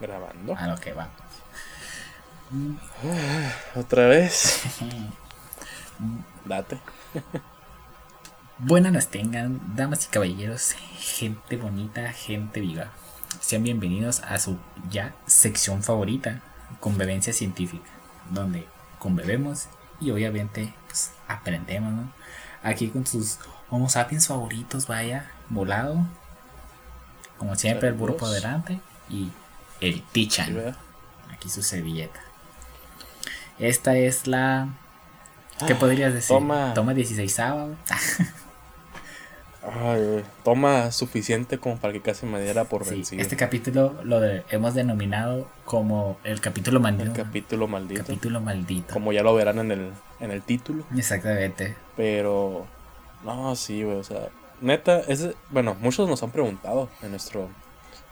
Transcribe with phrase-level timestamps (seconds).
[0.00, 0.56] grabando.
[0.56, 1.08] A lo que va.
[3.74, 4.62] Otra vez.
[6.44, 6.78] Date.
[8.58, 12.90] Buenas las tengan, damas y caballeros, gente bonita, gente viva.
[13.40, 16.40] Sean bienvenidos a su ya sección favorita,
[16.80, 17.90] Convivencia Científica,
[18.30, 18.66] donde
[18.98, 19.68] conbebemos
[20.00, 22.12] y obviamente pues, aprendemos, ¿no?
[22.62, 23.38] Aquí con sus
[23.68, 26.06] Homo sapiens favoritos, vaya, volado.
[27.36, 29.32] Como siempre, el burro por delante y
[29.80, 30.74] el Tichan.
[31.32, 32.20] Aquí su servilleta.
[33.58, 34.68] Esta es la.
[35.66, 36.28] ¿Qué Ah, podrías decir?
[36.36, 36.74] toma.
[36.74, 37.74] Toma 16 sábado.
[39.68, 43.20] Ay, toma suficiente como para que casi me diera por Sí, vencido.
[43.20, 47.12] este capítulo lo de- hemos denominado como el capítulo El maldito.
[47.14, 48.00] capítulo maldito.
[48.02, 48.92] capítulo maldito.
[48.92, 49.90] Como ya lo verán en el,
[50.20, 50.84] en el título.
[50.96, 51.74] Exactamente.
[51.96, 52.66] Pero.
[53.24, 53.96] No, sí, güey.
[53.96, 54.28] O sea,
[54.60, 57.48] neta, ese, bueno, muchos nos han preguntado en nuestro.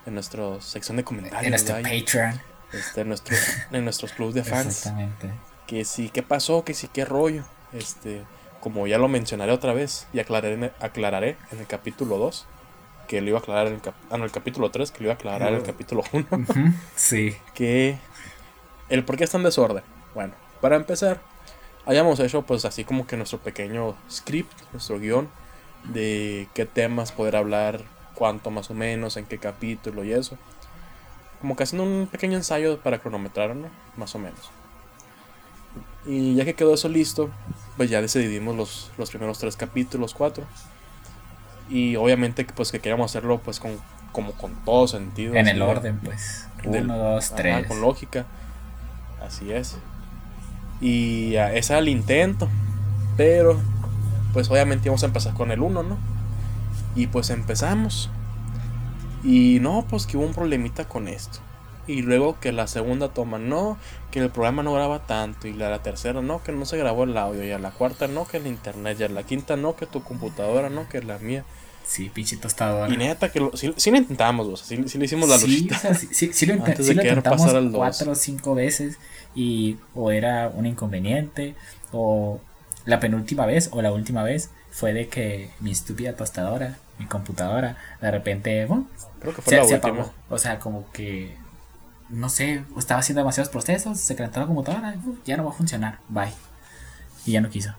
[0.06, 1.42] En nuestra sección de comentarios.
[1.44, 2.40] En nuestro vaya, Patreon.
[2.72, 3.36] este, en, nuestro,
[3.72, 4.66] en nuestros clubs de fans.
[4.66, 5.30] Exactamente.
[5.66, 7.45] que sí, qué pasó, que sí, qué rollo.
[7.73, 8.23] Este,
[8.60, 12.46] como ya lo mencionaré otra vez y aclararé, en el- aclararé en el capítulo 2,
[13.09, 15.04] que lo iba a aclarar en el, cap- ah, no, el capítulo 3, que lo
[15.04, 16.60] iba a aclarar en el capítulo 1, Ujú,
[16.96, 17.36] Sí.
[17.54, 17.98] que
[18.88, 19.82] el por qué está en desorden.
[20.14, 21.20] Bueno, para empezar,
[21.86, 25.29] hayamos hecho pues así como que nuestro pequeño script, nuestro guion
[25.84, 27.80] de qué temas poder hablar,
[28.15, 30.37] cuánto más o menos, en qué capítulo y eso.
[31.40, 33.68] Como que haciendo un pequeño ensayo para cronometrar, ¿no?
[33.96, 34.51] Más o menos.
[36.07, 37.30] Y ya que quedó eso listo,
[37.76, 40.45] pues ya decidimos los, los primeros tres capítulos, cuatro.
[41.70, 43.79] Y obviamente pues que queríamos hacerlo pues con,
[44.12, 45.35] como con todo sentido.
[45.35, 46.46] En el de- orden, pues.
[46.62, 47.66] del- Uno, dos, tres.
[47.66, 48.26] con lógica.
[49.26, 49.76] Así es.
[50.80, 52.48] Y ese era el intento.
[53.16, 53.59] Pero,
[54.32, 55.96] pues obviamente íbamos a empezar con el 1, ¿no?
[56.95, 58.10] Y pues empezamos.
[59.23, 61.40] Y no, pues que hubo un problemita con esto.
[61.86, 63.78] Y luego que la segunda toma, no,
[64.10, 65.48] que el programa no graba tanto.
[65.48, 67.44] Y la, la tercera, no, que no se grabó el audio.
[67.44, 68.98] Y a la cuarta, no, que el internet.
[69.00, 71.44] Y a la quinta, no, que tu computadora, no, que la mía.
[71.84, 72.92] Sí, pinche tostadora.
[72.92, 75.38] Y neta, que lo, sí, sí lo intentamos, o sea, sí, sí le hicimos la
[75.38, 75.76] sí, luchita.
[75.76, 77.78] o sea, sí, sí, sí lo, Antes de lo intentamos pasar al dos.
[77.78, 78.98] cuatro o cinco veces
[79.34, 81.54] y o era un inconveniente
[81.92, 82.40] o
[82.86, 87.77] la penúltima vez o la última vez fue de que mi estúpida tostadora, mi computadora,
[88.00, 88.88] de repente ¡bum!
[89.21, 89.77] Creo que fue se, la se última.
[89.77, 90.15] apagó.
[90.28, 91.37] O sea, como que
[92.09, 94.94] no sé, estaba haciendo demasiados procesos, se calentó la computadora,
[95.25, 96.34] ya no va a funcionar, bye.
[97.25, 97.75] Y ya no quiso.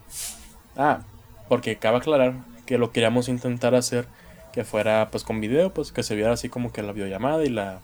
[0.75, 1.05] Ah,
[1.47, 4.07] porque cabe aclarar que lo queríamos intentar hacer
[4.51, 7.49] que fuera pues con video, pues que se viera así como que la videollamada y
[7.49, 7.81] la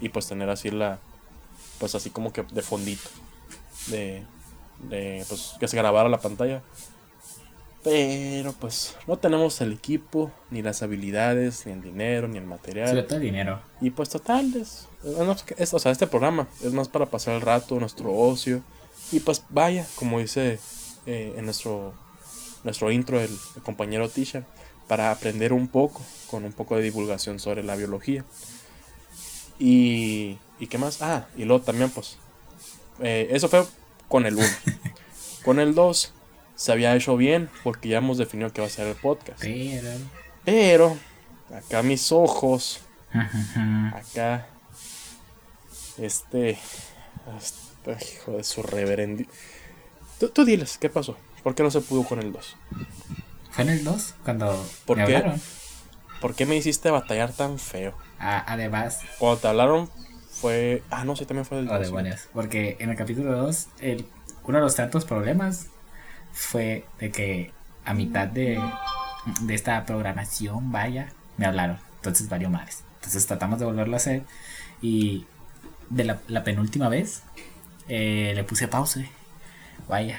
[0.00, 1.00] y pues tener así la
[1.78, 3.10] pues así como que de fondito
[3.88, 4.26] de
[4.78, 6.62] de pues que se grabara la pantalla.
[7.84, 12.88] Pero pues no tenemos el equipo, ni las habilidades, ni el dinero, ni el material.
[12.88, 13.60] Sobre todo el dinero.
[13.82, 14.88] Y pues total, es,
[15.74, 18.62] o sea, este programa es más para pasar el rato, nuestro ocio.
[19.12, 20.58] Y pues vaya, como dice
[21.04, 21.92] eh, en nuestro,
[22.64, 24.44] nuestro intro el, el compañero Tisha,
[24.88, 26.00] para aprender un poco,
[26.30, 28.24] con un poco de divulgación sobre la biología.
[29.58, 31.02] Y, ¿y qué más?
[31.02, 32.16] Ah, y luego también pues,
[33.00, 33.62] eh, eso fue
[34.08, 34.46] con el 1.
[35.44, 36.13] con el 2
[36.54, 39.40] se había hecho bien, porque ya hemos definido que va a ser el podcast.
[39.40, 39.90] Pero.
[40.44, 40.96] Pero,
[41.54, 42.80] acá mis ojos
[43.92, 44.46] Acá.
[45.98, 46.58] Este.
[47.38, 49.26] este hijo de su reverendi.
[50.18, 51.16] Tú, tú diles, ¿qué pasó?
[51.42, 52.56] ¿Por qué no se pudo con el 2?
[53.50, 55.16] ¿Fue en el 2 cuando ¿Por me qué?
[55.16, 55.40] hablaron?
[56.20, 57.94] ¿Por qué me hiciste batallar tan feo?
[58.18, 59.90] Ah, además, Cuando te hablaron
[60.30, 60.82] fue.
[60.90, 61.82] Ah, no, sí, también fue del O 2.
[61.82, 62.28] de buenas.
[62.32, 64.06] Porque en el capítulo 2, el,
[64.44, 65.66] uno de los tantos problemas
[66.34, 67.52] fue de que
[67.86, 68.60] a mitad de,
[69.40, 71.08] de esta programación, vaya,
[71.38, 71.78] me hablaron.
[71.96, 72.84] Entonces valió madres.
[72.96, 74.24] Entonces tratamos de volverlo a hacer.
[74.82, 75.24] Y
[75.88, 77.22] de la, la penúltima vez,
[77.88, 79.08] eh, le puse pause.
[79.88, 80.18] Vaya.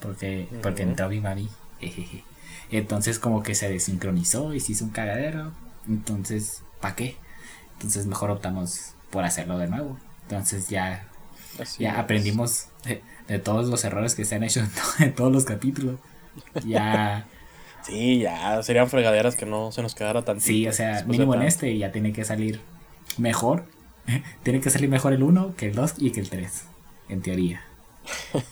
[0.00, 1.48] Porque, porque entró mi mami.
[1.80, 2.24] jejeje.
[2.70, 5.52] Entonces como que se desincronizó y se hizo un cagadero.
[5.88, 7.16] Entonces, ¿para qué?
[7.74, 9.98] Entonces mejor optamos por hacerlo de nuevo.
[10.22, 11.06] Entonces ya,
[11.60, 11.98] Así ya es.
[11.98, 15.44] aprendimos de, de todos los errores que se han hecho en, to- en todos los
[15.44, 15.96] capítulos.
[16.64, 17.26] Ya,
[17.82, 18.62] Sí, ya.
[18.62, 20.40] Serían fregaderas que no se nos quedara tan.
[20.40, 22.60] sí, o sea, mínimo en este ya tiene que salir
[23.18, 23.64] mejor.
[24.44, 26.64] tiene que salir mejor el 1 que el 2 y que el 3.
[27.08, 27.62] En teoría.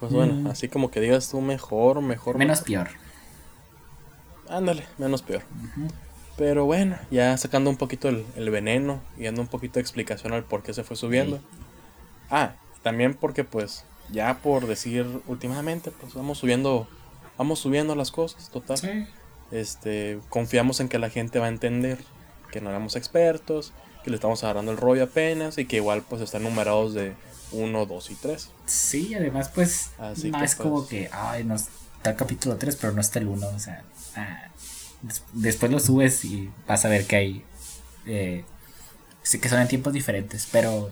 [0.00, 2.36] Pues bueno, así como que digas tú mejor, mejor.
[2.36, 2.38] Mm.
[2.38, 2.88] Menos peor.
[4.48, 5.42] Ándale, menos peor.
[6.36, 10.32] Pero bueno, ya sacando un poquito el, el veneno y dando un poquito de explicación
[10.32, 11.38] al por qué se fue subiendo.
[11.38, 11.42] Sí.
[12.30, 16.88] Ah, también porque pues ya por decir últimamente, pues vamos subiendo,
[17.38, 18.78] vamos subiendo las cosas, total.
[18.78, 19.06] Sí.
[19.50, 21.98] Este, confiamos en que la gente va a entender
[22.50, 23.72] que no éramos expertos,
[24.04, 27.14] que le estamos agarrando el rollo apenas y que igual pues están numerados de
[27.52, 28.50] 1, 2 y 3.
[28.66, 32.92] Sí, además pues no es como pues, que, ay, no está el capítulo 3 pero
[32.92, 33.82] no está el 1, o sea,
[34.16, 34.48] ah,
[35.32, 37.44] después lo subes y vas a ver que hay,
[38.06, 38.44] eh,
[39.40, 40.90] que son en tiempos diferentes, pero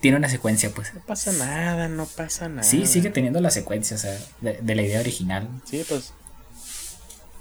[0.00, 0.94] tiene una secuencia, pues.
[0.94, 2.62] No pasa nada, no pasa nada.
[2.62, 5.48] Sí, sigue teniendo la secuencia, o sea, de, la idea original.
[5.64, 6.12] Sí, pues.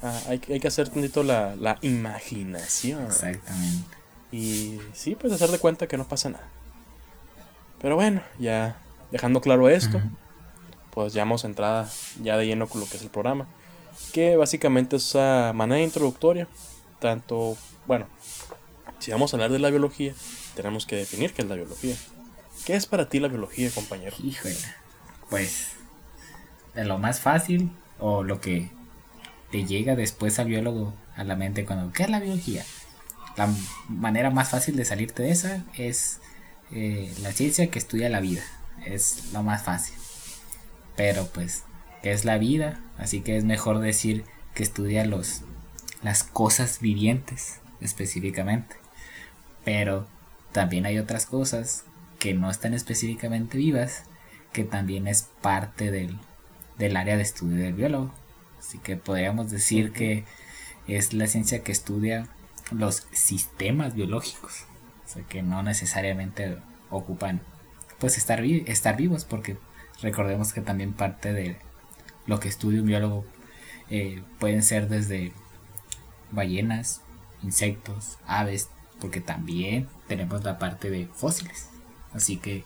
[0.02, 3.06] Ah, hay, que hacer tantito la, la imaginación.
[3.06, 3.96] Exactamente.
[4.32, 6.48] Y sí, pues hacer de cuenta que no pasa nada.
[7.82, 8.78] Pero bueno, ya
[9.12, 10.02] dejando claro esto,
[10.92, 11.90] pues ya hemos entrada
[12.22, 13.48] ya de lleno con lo que es el programa.
[14.14, 16.48] Que básicamente es esa manera introductoria.
[17.00, 18.08] Tanto, bueno,
[19.00, 20.14] si vamos a hablar de la biología,
[20.56, 21.96] tenemos que definir qué es la biología.
[22.66, 24.16] ¿Qué es para ti la biología, compañero?
[24.24, 24.56] Híjole,
[25.30, 25.74] pues
[26.74, 28.70] lo más fácil o lo que
[29.52, 32.66] te llega después al biólogo a la mente cuando ¿qué es la biología?
[33.38, 33.54] La
[33.88, 36.20] manera más fácil de salirte de esa es
[36.72, 38.42] eh, la ciencia que estudia la vida.
[38.86, 39.96] Es lo más fácil.
[40.96, 41.64] Pero pues,
[42.06, 42.80] ¿qué es la vida?
[43.00, 45.42] Así que es mejor decir que estudia los,
[46.04, 48.76] las cosas vivientes específicamente.
[49.64, 50.06] Pero
[50.52, 51.84] también hay otras cosas
[52.20, 54.04] que no están específicamente vivas,
[54.54, 56.20] que también es parte del,
[56.96, 58.14] área de estudio del biólogo.
[58.60, 60.26] Así que podríamos decir que
[60.88, 62.28] es la ciencia que estudia
[62.70, 64.66] los sistemas biológicos,
[65.06, 66.60] o sea, que no necesariamente
[66.92, 67.42] ocupan
[67.98, 69.58] pues estar, estar vivos, porque
[70.04, 71.58] recordemos que también parte de
[72.28, 73.26] lo que estudia un biólogo
[73.90, 75.34] eh, pueden ser desde
[76.32, 77.02] ballenas,
[77.44, 78.70] insectos, aves,
[79.00, 81.70] porque también tenemos la parte de fósiles.
[82.14, 82.64] Así que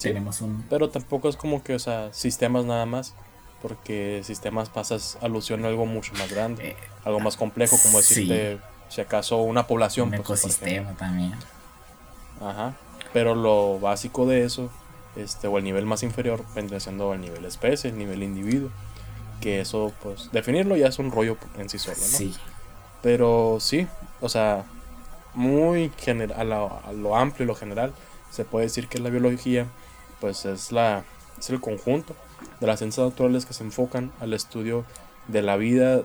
[0.00, 0.64] tenemos un...
[0.68, 3.14] Pero tampoco es como que, o sea, sistemas nada más,
[3.62, 8.60] porque sistemas pasas alusión a algo mucho más grande, eh, algo más complejo, como decirte,
[8.88, 10.08] si acaso, una población.
[10.08, 11.34] Un pues, ecosistema también.
[12.40, 12.76] Ajá.
[13.12, 14.70] Pero lo básico de eso,
[15.16, 18.70] este, o el nivel más inferior, vendría siendo el nivel especie, el nivel individuo.
[19.40, 22.02] Que eso, pues, definirlo ya es un rollo en sí solo, ¿no?
[22.02, 22.34] Sí.
[23.02, 23.86] Pero sí,
[24.20, 24.64] o sea,
[25.34, 27.92] muy general, a lo, a lo amplio y lo general,
[28.30, 29.66] se puede decir que la biología
[30.20, 31.04] pues es la
[31.38, 32.14] es el conjunto
[32.60, 34.84] de las ciencias naturales que se enfocan al estudio
[35.28, 36.02] de la vida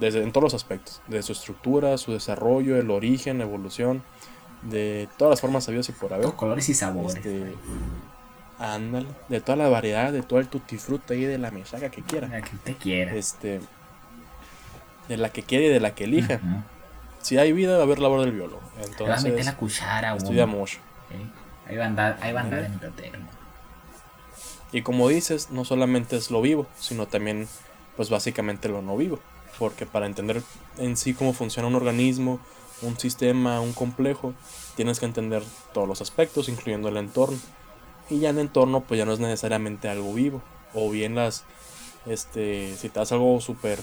[0.00, 4.02] desde en todos los aspectos, de su estructura, su desarrollo, el origen, la evolución,
[4.62, 6.32] de todas las formas sabidas y por haber.
[6.32, 7.16] colores y sabores.
[7.16, 7.54] Este,
[8.62, 12.02] ándale, de toda la variedad, de todo el tutti frutti y de la mesaga que
[12.02, 12.28] quiera.
[12.28, 13.14] La que te quiera.
[13.14, 13.60] Este,
[15.08, 16.40] de la que quiere y de la que elija.
[17.20, 18.60] Si hay vida, va a haber labor del biólogo.
[18.82, 20.78] Entonces, la cuchara, estudia mucho.
[21.68, 22.44] Ahí va a andar, ahí va
[24.72, 27.48] Y como dices, no solamente es lo vivo, sino también,
[27.96, 29.20] pues básicamente lo no vivo.
[29.58, 30.42] Porque para entender
[30.78, 32.40] en sí cómo funciona un organismo,
[32.80, 34.34] un sistema, un complejo,
[34.74, 35.42] tienes que entender
[35.72, 37.38] todos los aspectos, incluyendo el entorno.
[38.10, 40.42] Y ya en entorno, pues ya no es necesariamente algo vivo.
[40.74, 41.44] O bien las,
[42.06, 43.80] este, si te das algo súper,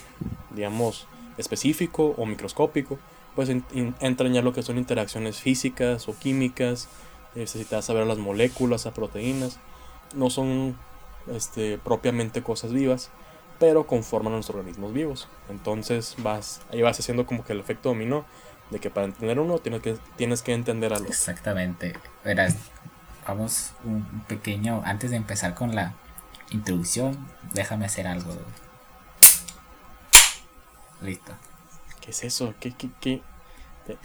[0.52, 1.08] digamos,
[1.38, 3.00] específico o microscópico,
[3.36, 6.90] pues entran ya lo que son interacciones físicas o químicas,
[7.36, 9.60] necesitas saber las moléculas, las proteínas.
[10.14, 10.76] No son
[11.32, 13.12] este, propiamente cosas vivas,
[13.60, 15.28] pero conforman a nuestros organismos vivos.
[15.50, 18.26] Entonces vas, ahí vas haciendo como que el efecto dominó,
[18.72, 21.08] de que para entender uno tienes que, tienes que entender algo.
[21.08, 21.94] Exactamente.
[22.24, 22.56] Verás,
[23.30, 25.94] vamos un pequeño, antes de empezar con la
[26.52, 28.36] introducción, déjame hacer algo.
[31.02, 31.34] Listo.
[32.02, 32.54] ¿Qué es eso?
[32.60, 33.22] ¿Qué, qué, qué?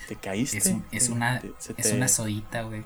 [0.08, 0.58] ¿Te, caíste?
[0.92, 1.42] Es, una,
[1.76, 2.84] es una sodita, güey.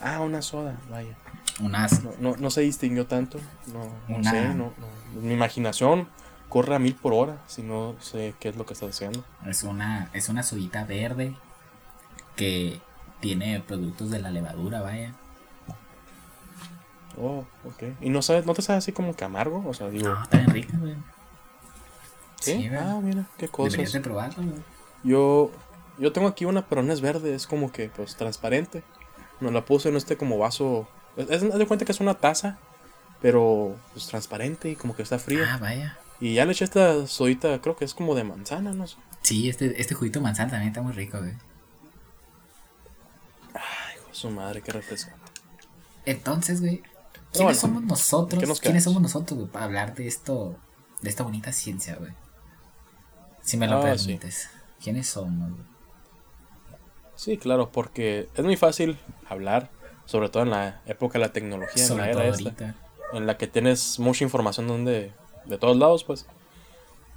[0.00, 1.16] Ah, una soda, vaya.
[1.60, 1.88] Una...
[2.20, 3.40] No, no, se distinguió tanto.
[3.72, 4.72] No, no sé, no,
[5.14, 6.08] Mi imaginación
[6.48, 9.24] corre a mil por hora si no sé qué es lo que está haciendo.
[9.46, 11.34] Es una, es una sodita verde
[12.36, 12.80] que
[13.20, 15.14] tiene productos de la levadura, vaya.
[17.18, 17.82] Oh, ok.
[18.00, 19.64] ¿Y no sabes, no te sabes así como que amargo?
[19.66, 20.08] O sea, digo.
[20.08, 20.94] No, está bien rica, güey.
[22.40, 22.70] ¿Sí?
[22.78, 23.72] ah, mira, qué cosas.
[23.72, 24.62] Deberías de probarlo, güey.
[25.02, 25.50] Yo,
[25.98, 28.82] yo tengo aquí una, pero no es verde, es como que, pues, transparente.
[29.40, 30.88] Nos la puse en este como vaso.
[31.16, 32.58] Es, de cuenta que es una taza,
[33.20, 35.54] pero pues transparente y como que está fría.
[35.54, 35.98] Ah, vaya.
[36.20, 38.96] Y ya le eché esta sodita, creo que es como de manzana, no sé.
[39.22, 41.32] Sí, este, este juguito de manzana también está muy rico, güey.
[44.16, 45.30] Su madre, qué refrescante.
[46.06, 46.82] Entonces, güey,
[47.34, 48.60] ¿quiénes somos nosotros?
[48.60, 50.56] ¿Quiénes somos nosotros, güey, para hablar de esto,
[51.02, 52.12] de esta bonita ciencia, güey?
[53.42, 54.48] Si me lo ah, permites.
[54.82, 55.64] ¿Quiénes somos, güey?
[57.14, 59.70] Sí, claro, porque es muy fácil hablar,
[60.06, 62.74] sobre todo en la época de la tecnología, en la era esta,
[63.12, 65.12] en la que tienes mucha información donde,
[65.44, 66.24] de todos lados, pues.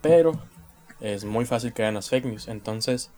[0.01, 0.37] Pero
[0.99, 2.49] es muy fácil que hagan las fake news.
[2.49, 3.09] Entonces,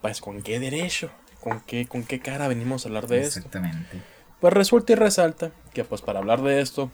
[0.00, 1.10] pues con qué derecho,
[1.46, 3.38] con qué, con qué cara venimos a hablar de esto.
[3.38, 4.02] Exactamente.
[4.40, 6.90] Pues resulta y resalta que pues para hablar de esto,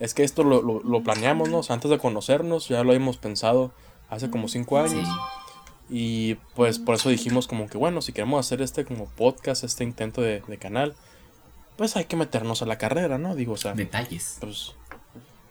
[0.00, 1.58] es que esto lo, lo, lo planeamos, ¿no?
[1.58, 3.72] O sea, antes de conocernos, ya lo hemos pensado
[4.10, 5.06] hace como cinco años.
[5.06, 5.14] Sí.
[5.88, 9.84] Y pues por eso dijimos como que bueno, si queremos hacer este como podcast, este
[9.84, 10.96] intento de, de canal,
[11.76, 13.36] pues hay que meternos a la carrera, ¿no?
[13.36, 14.38] Digo, o sea, Detalles.
[14.40, 14.74] pues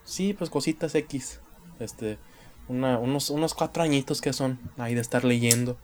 [0.04, 1.40] sí, pues cositas X.
[1.80, 2.18] Este,
[2.68, 5.78] una, unos, unos cuatro añitos que son ahí de estar leyendo,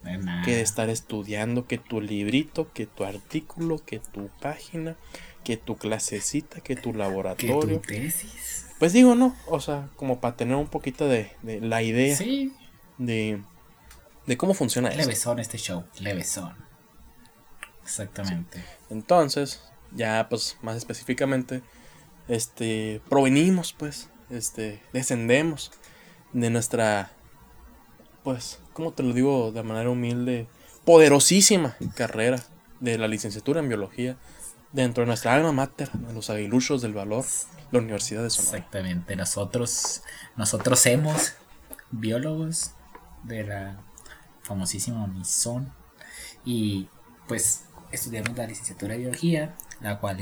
[0.45, 4.95] que de estar estudiando, que tu librito, que tu artículo, que tu página,
[5.43, 7.79] que tu clasecita, que tu Que laboratorio.
[7.79, 8.65] tu tesis.
[8.79, 9.35] Pues digo, ¿no?
[9.47, 12.51] O sea, como para tener un poquito de, de la idea Sí.
[12.97, 13.41] de,
[14.25, 15.01] de cómo funciona esto.
[15.01, 15.83] Levesón este show.
[15.99, 16.55] Levesón.
[17.83, 18.63] Exactamente.
[18.89, 19.61] Entonces,
[19.91, 21.61] ya pues más específicamente,
[22.27, 25.71] este, provenimos pues, este, descendemos
[26.33, 27.11] de nuestra,
[28.23, 30.47] pues, ¿cómo te lo digo de manera humilde?
[30.85, 32.43] Poderosísima carrera
[32.79, 34.17] de la licenciatura en biología
[34.71, 37.25] dentro de nuestra alma mater, los aguiluchos del valor,
[37.71, 38.57] la Universidad de Sonora.
[38.57, 39.15] Exactamente.
[39.15, 40.03] Nosotros,
[40.35, 41.33] nosotros somos
[41.91, 42.71] biólogos
[43.23, 43.77] de la
[44.43, 45.71] famosísima Unison
[46.45, 46.87] y
[47.27, 50.17] pues estudiamos la licenciatura de biología, la cual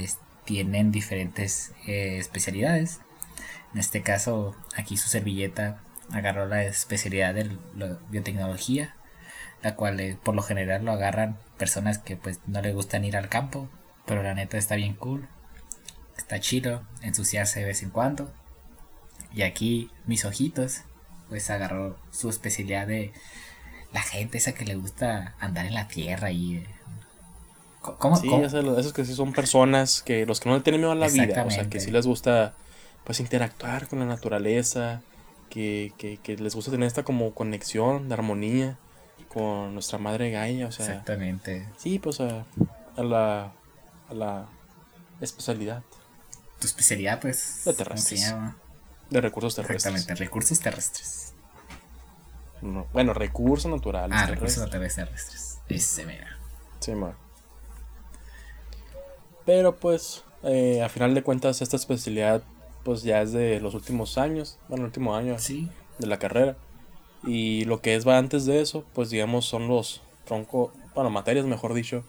[0.46, 3.00] tienen diferentes eh, especialidades.
[3.74, 5.80] En este caso, aquí su servilleta
[6.12, 8.96] agarró la especialidad de la biotecnología,
[9.62, 13.18] la cual eh, por lo general lo agarran personas que pues no les gustan ir
[13.18, 13.70] al campo,
[14.06, 15.28] pero la neta está bien cool.
[16.18, 18.32] Está chido ensuciarse de vez en cuando.
[19.34, 20.82] Y aquí mis ojitos,
[21.30, 23.14] pues agarró su especialidad de
[23.94, 26.58] la gente esa que le gusta andar en la tierra y...
[26.58, 26.68] eh,
[27.82, 28.18] ¿Cómo?
[28.18, 28.46] Sí, cómo?
[28.46, 31.46] esos, que sí son personas que los que no le tienen miedo a la vida,
[31.46, 32.54] o sea, que sí les gusta
[33.06, 35.02] pues interactuar con la naturaleza,
[35.50, 38.78] que, que, que les gusta tener esta como conexión de armonía
[39.28, 41.68] con nuestra madre Gaia, o sea, Exactamente.
[41.78, 42.46] sí, pues a,
[42.98, 43.52] a la
[44.10, 44.48] a la
[45.22, 45.84] especialidad
[46.60, 47.62] Tu especialidad, pues...
[47.66, 48.22] De ¿cómo se terrestres.
[48.30, 48.58] llama?
[49.10, 49.86] de recursos terrestres.
[49.86, 51.34] Exactamente, recursos terrestres.
[52.62, 54.58] No, bueno, recursos naturales Ah, terrestres.
[54.70, 55.60] recursos terrestres.
[55.70, 56.38] Ese, mira.
[56.80, 57.16] Sí, ma.
[59.46, 62.44] Pero pues, eh, a final de cuentas, esta especialidad
[62.84, 65.70] pues ya es de los últimos años, bueno, el último año Sí.
[66.00, 66.58] de la carrera.
[67.26, 71.46] Y lo que es va antes de eso, pues digamos son los tronco, bueno, materias
[71.46, 72.04] mejor dicho.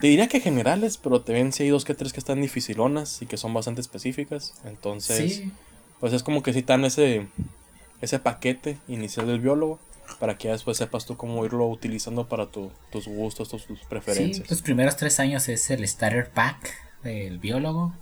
[0.00, 3.20] Te diría que generales, pero te ven si hay dos que tres que están dificilonas
[3.20, 4.54] y que son bastante específicas.
[4.64, 5.52] Entonces, Sí.
[5.98, 7.26] pues es como que si dan ese,
[8.00, 9.80] ese paquete inicial del biólogo
[10.20, 13.78] para que ya después sepas tú cómo irlo utilizando para tu- tus gustos, tus, tus
[13.80, 14.48] Sí, preferencias.
[14.48, 17.92] los primeros tres años es el starter pack del biólogo.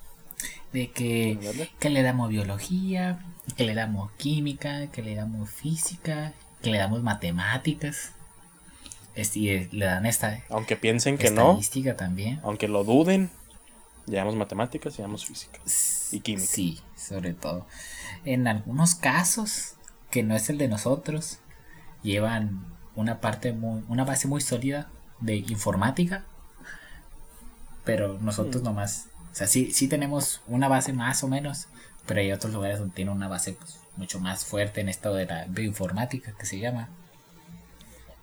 [0.76, 1.38] De que,
[1.80, 3.18] que le damos biología,
[3.56, 8.12] que le damos química, que le damos física, que le damos matemáticas.
[9.14, 12.40] Es- y eh, le dan esta Aunque piensen que no, estadística también.
[12.42, 13.30] aunque lo duden,
[14.06, 15.58] llevamos matemáticas, llevamos física.
[16.12, 16.46] y química.
[16.46, 17.66] Sí, sobre todo.
[18.26, 19.76] En algunos casos,
[20.10, 21.38] que no es el de nosotros,
[22.02, 24.90] llevan una parte muy, una base muy sólida
[25.20, 26.24] de informática.
[27.84, 28.66] Pero nosotros Mm.
[28.66, 29.06] nomás,
[29.36, 31.68] sea, sí, sí tenemos una base más o menos,
[32.06, 35.26] pero hay otros lugares donde tienen una base pues, mucho más fuerte en esto de
[35.26, 36.88] la bioinformática que se llama.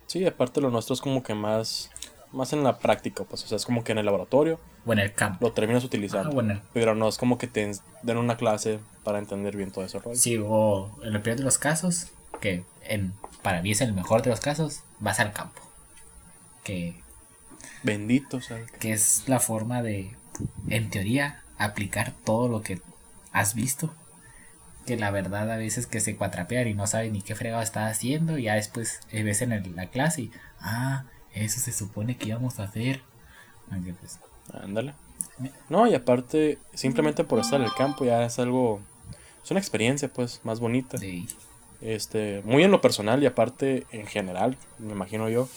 [0.08, 1.90] Sí, aparte lo nuestro es como que más,
[2.32, 5.14] más en la práctica, pues, o sea, es como que en el laboratorio Bueno, el
[5.14, 5.46] campo.
[5.48, 6.30] lo terminas utilizando.
[6.30, 7.72] Ah, bueno, Pero no es como que te
[8.04, 10.16] den una clase para entender bien todo ese rollo.
[10.18, 12.08] Sí, o en el peor de los casos,
[12.42, 15.62] que en, para mí es el mejor de los casos, vas al campo.
[16.64, 17.02] Que,
[17.84, 20.16] Bendito, o sea, que- que es la forma de,
[20.68, 22.82] en teoría, aplicar todo lo que
[23.32, 23.94] has visto.
[24.86, 27.88] Que la verdad a veces que se cuatrapean y no sabes ni qué fregado está
[27.88, 28.38] haciendo.
[28.38, 32.60] Y ya después eh, ves en la clase y, ah, eso se supone que íbamos
[32.60, 33.02] a hacer.
[34.00, 34.20] Pues,
[34.54, 34.94] ándale.
[35.70, 38.82] No, y aparte, simplemente por estar en el campo ya es algo,
[39.44, 40.98] es una experiencia, pues, más bonita.
[41.82, 45.50] Este, muy en lo personal y aparte en general, me imagino yo.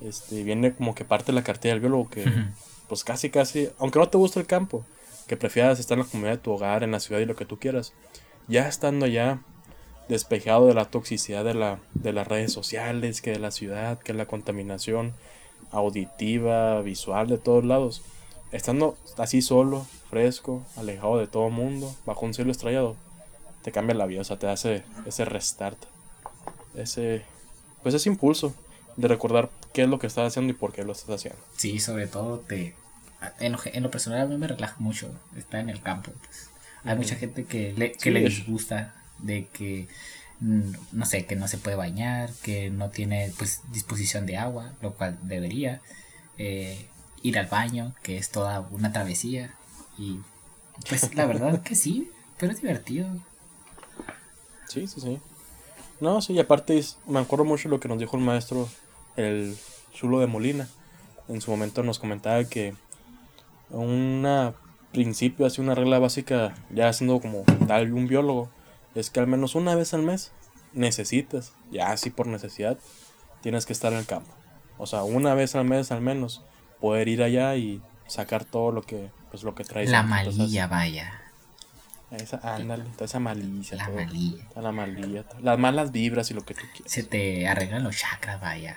[0.00, 2.24] Este, viene como que parte de la cartilla del biólogo que.
[2.88, 4.84] Pues casi, casi, aunque no te guste el campo,
[5.26, 7.44] que prefieras estar en la comunidad de tu hogar, en la ciudad y lo que
[7.44, 7.92] tú quieras,
[8.48, 9.40] ya estando allá
[10.08, 14.12] despejado de la toxicidad de, la, de las redes sociales, que de la ciudad, que
[14.12, 15.14] la contaminación
[15.72, 18.02] auditiva, visual, de todos lados,
[18.52, 22.96] estando así solo, fresco, alejado de todo mundo, bajo un cielo estrellado,
[23.62, 25.78] te cambia la vida, o sea, te hace ese restart,
[26.76, 27.24] ese,
[27.82, 28.54] pues ese impulso
[28.96, 31.38] de recordar qué es lo que estás haciendo y por qué lo estás haciendo.
[31.56, 32.74] Sí, sobre todo te
[33.40, 36.12] en lo, en lo personal a mí me relaja mucho estar en el campo.
[36.24, 36.50] pues.
[36.84, 39.88] Hay mucha gente que le, que Sí, le disgusta de que
[40.40, 44.72] mm, no sé, que no se puede bañar, que no tiene pues disposición de agua,
[44.82, 45.82] lo cual debería,
[46.38, 46.88] eh,
[47.22, 49.54] ir al baño, que es toda una travesía,
[49.98, 50.20] y
[50.88, 53.08] pues la verdad que sí, pero es divertido.
[54.68, 55.18] Sí, sí, sí.
[56.00, 58.68] No, sí, y aparte me acuerdo mucho lo que nos dijo el maestro,
[59.16, 59.56] el
[59.94, 60.68] Zulo de Molina.
[61.28, 62.74] En su momento nos comentaba que
[63.70, 64.54] un
[64.92, 68.48] principio, así una regla básica, ya siendo como tal un biólogo,
[68.94, 70.32] es que al menos una vez al mes
[70.72, 72.78] necesitas, ya así por necesidad,
[73.42, 74.30] tienes que estar en el campo.
[74.78, 76.42] O sea, una vez al mes al menos,
[76.80, 79.90] poder ir allá y sacar todo lo que, pues lo que traes.
[79.90, 81.22] La malilla, vaya.
[82.10, 83.76] Esa, ándale, toda esa malicia.
[83.76, 84.44] La malilla.
[84.54, 85.24] la malilla.
[85.42, 86.92] Las malas vibras y lo que tú quieras.
[86.92, 88.76] Se te arreglan los chakras, vaya.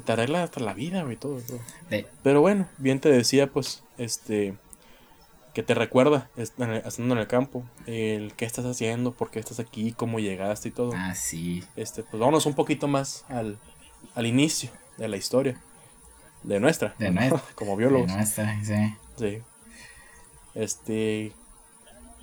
[0.00, 1.38] Se te arregla hasta la vida, güey, todo.
[2.22, 4.54] Pero bueno, bien te decía, pues, este,
[5.52, 9.92] que te recuerda, estando en el campo, el qué estás haciendo, por qué estás aquí,
[9.92, 10.92] cómo llegaste y todo.
[10.96, 11.62] Ah, sí.
[11.76, 13.58] Este, pues vámonos un poquito más al,
[14.14, 15.60] al inicio de la historia.
[16.44, 16.94] De nuestra.
[16.98, 17.42] De nuestra.
[17.54, 18.08] Como biólogos.
[18.08, 18.96] De nuestra, sí.
[19.18, 19.42] Sí.
[20.54, 21.32] Este.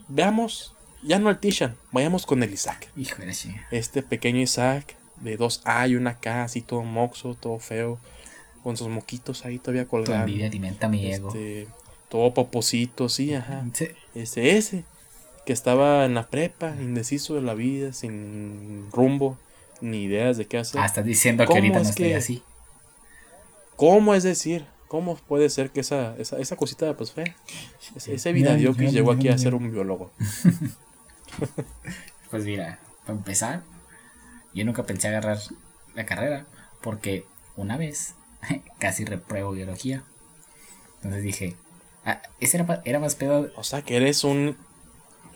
[0.07, 2.89] Veamos, ya no al Tishan, vayamos con el Isaac.
[2.95, 3.55] Híjole, sí.
[3.69, 7.99] Este pequeño Isaac, de dos A y una K, así todo moxo, todo feo,
[8.63, 10.25] con sus moquitos ahí todavía colgando.
[10.25, 11.29] Tu envidia alimenta mi ego.
[11.29, 11.67] Este,
[12.09, 13.65] todo poposito, sí, ajá.
[14.15, 14.83] Ese, ese,
[15.45, 19.37] que estaba en la prepa, indeciso de la vida, sin rumbo,
[19.81, 20.81] ni ideas de qué hacer.
[20.81, 22.43] Ah, estás diciendo que ahorita no estoy así.
[23.75, 24.65] ¿Cómo es decir?
[24.87, 27.35] ¿Cómo puede ser que esa, esa, esa cosita, pues fe,
[27.95, 30.11] ese, ese que llegó aquí a ser un biólogo?
[32.31, 33.63] pues mira, para empezar,
[34.57, 35.39] yo nunca pensé agarrar
[35.95, 36.45] la carrera
[36.81, 38.15] porque una vez
[38.79, 40.03] casi repruebo biología.
[40.97, 41.55] Entonces dije,
[42.05, 43.51] ah, ese era, era más pedo.
[43.55, 44.57] O sea que eres un.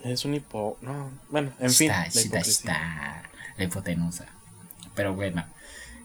[0.04, 0.76] Eres un hipo.
[0.80, 1.90] No, bueno, en fin.
[1.90, 3.22] Está, está,
[3.56, 4.26] la hipotenusa.
[4.94, 5.46] Pero bueno,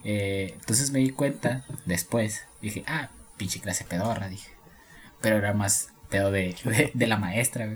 [0.03, 2.45] eh, entonces me di cuenta después.
[2.61, 4.51] Dije, ah, pinche clase pedorra, dije.
[5.21, 6.55] Pero era más pedo de,
[6.93, 7.67] de, la maestra,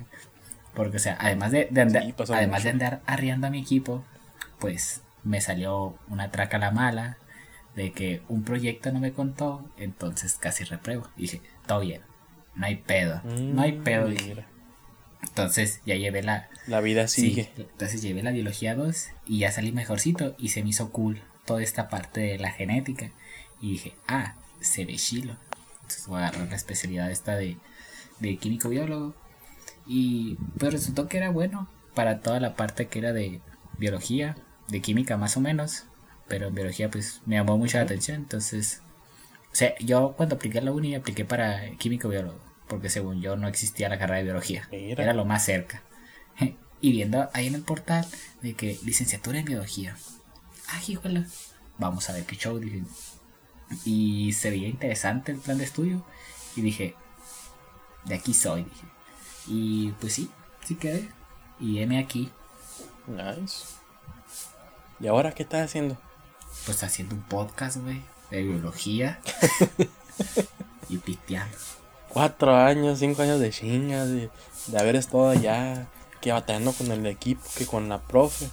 [0.75, 4.06] Porque, o sea, además de, andar, además de andar arriando a mi equipo,
[4.60, 7.17] pues me salió una traca la mala
[7.75, 11.07] de que un proyecto no me contó, entonces casi repruebo.
[11.15, 12.01] dije, todo bien,
[12.55, 14.10] no hay pedo, no hay mm, pedo.
[15.21, 16.49] Entonces ya llevé la...
[16.67, 17.51] La vida sigue.
[17.55, 21.62] entonces llevé la biología 2 y ya salí mejorcito y se me hizo cool toda
[21.62, 23.12] esta parte de la genética.
[23.62, 25.38] Y dije, ah, se ve chilo
[26.07, 27.57] voy a agarrar la especialidad esta de,
[28.19, 29.13] de químico biólogo.
[29.86, 33.41] Y pues resultó que era bueno para toda la parte que era de
[33.77, 34.38] biología,
[34.71, 35.84] de química más o menos.
[36.27, 38.17] Pero en biología pues me llamó mucha atención.
[38.17, 38.81] Entonces,
[39.51, 42.39] o sea, yo cuando apliqué a la uni apliqué para químico biólogo.
[42.67, 44.67] Porque según yo no existía la carrera de biología.
[44.71, 45.84] Era lo más cerca.
[46.84, 48.07] Y viendo ahí en el portal
[48.41, 49.95] de que licenciatura en biología.
[50.67, 51.25] Ah, híjole.
[51.77, 52.57] Vamos a ver qué show.
[52.57, 52.81] Dije,
[53.86, 56.03] y se veía interesante el plan de estudio.
[56.55, 56.95] Y dije,
[58.05, 58.88] de aquí soy, dije.
[59.45, 60.31] Y pues sí,
[60.65, 61.07] sí quedé.
[61.60, 62.31] Y heme aquí.
[63.05, 63.65] Nice.
[65.01, 65.97] ¿Y ahora qué estás haciendo?
[66.65, 69.19] Pues haciendo un podcast, güey, de biología.
[70.89, 71.57] y pisteando.
[72.09, 74.29] Cuatro años, cinco años de chingas, de,
[74.67, 75.87] de haber estado allá,
[76.19, 78.49] que batallando con el equipo, que con la profe.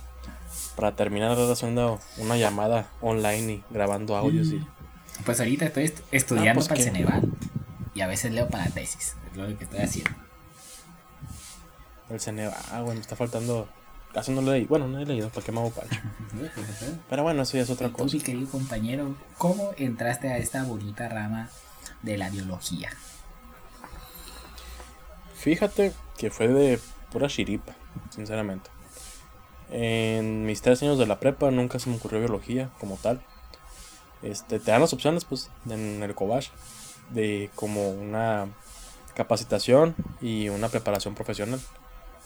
[0.76, 4.64] Para terminar haciendo una llamada online y grabando audios y
[5.24, 7.32] pues ahorita estoy estudiando ah, pues para el Ceneval.
[7.94, 9.16] Y a veces leo para la tesis.
[9.30, 10.12] Es lo que estoy haciendo.
[12.08, 13.68] El Ceneval, ah, bueno, está faltando.
[14.12, 14.64] Casi no lo leí.
[14.64, 15.73] Bueno, no he leído, ¿para qué me hago?
[17.11, 18.16] Pero bueno, eso ya es otra cosa.
[18.16, 21.51] mi querido compañero, ¿cómo entraste a esta bonita rama
[22.03, 22.90] de la biología?
[25.35, 26.81] Fíjate que fue de
[27.12, 27.75] pura chiripa,
[28.11, 28.71] sinceramente.
[29.71, 33.21] En mis tres años de la prepa nunca se me ocurrió biología como tal
[34.23, 36.49] este, te dan las opciones pues en el COBASH
[37.11, 38.49] de como una
[39.14, 41.61] capacitación y una preparación profesional.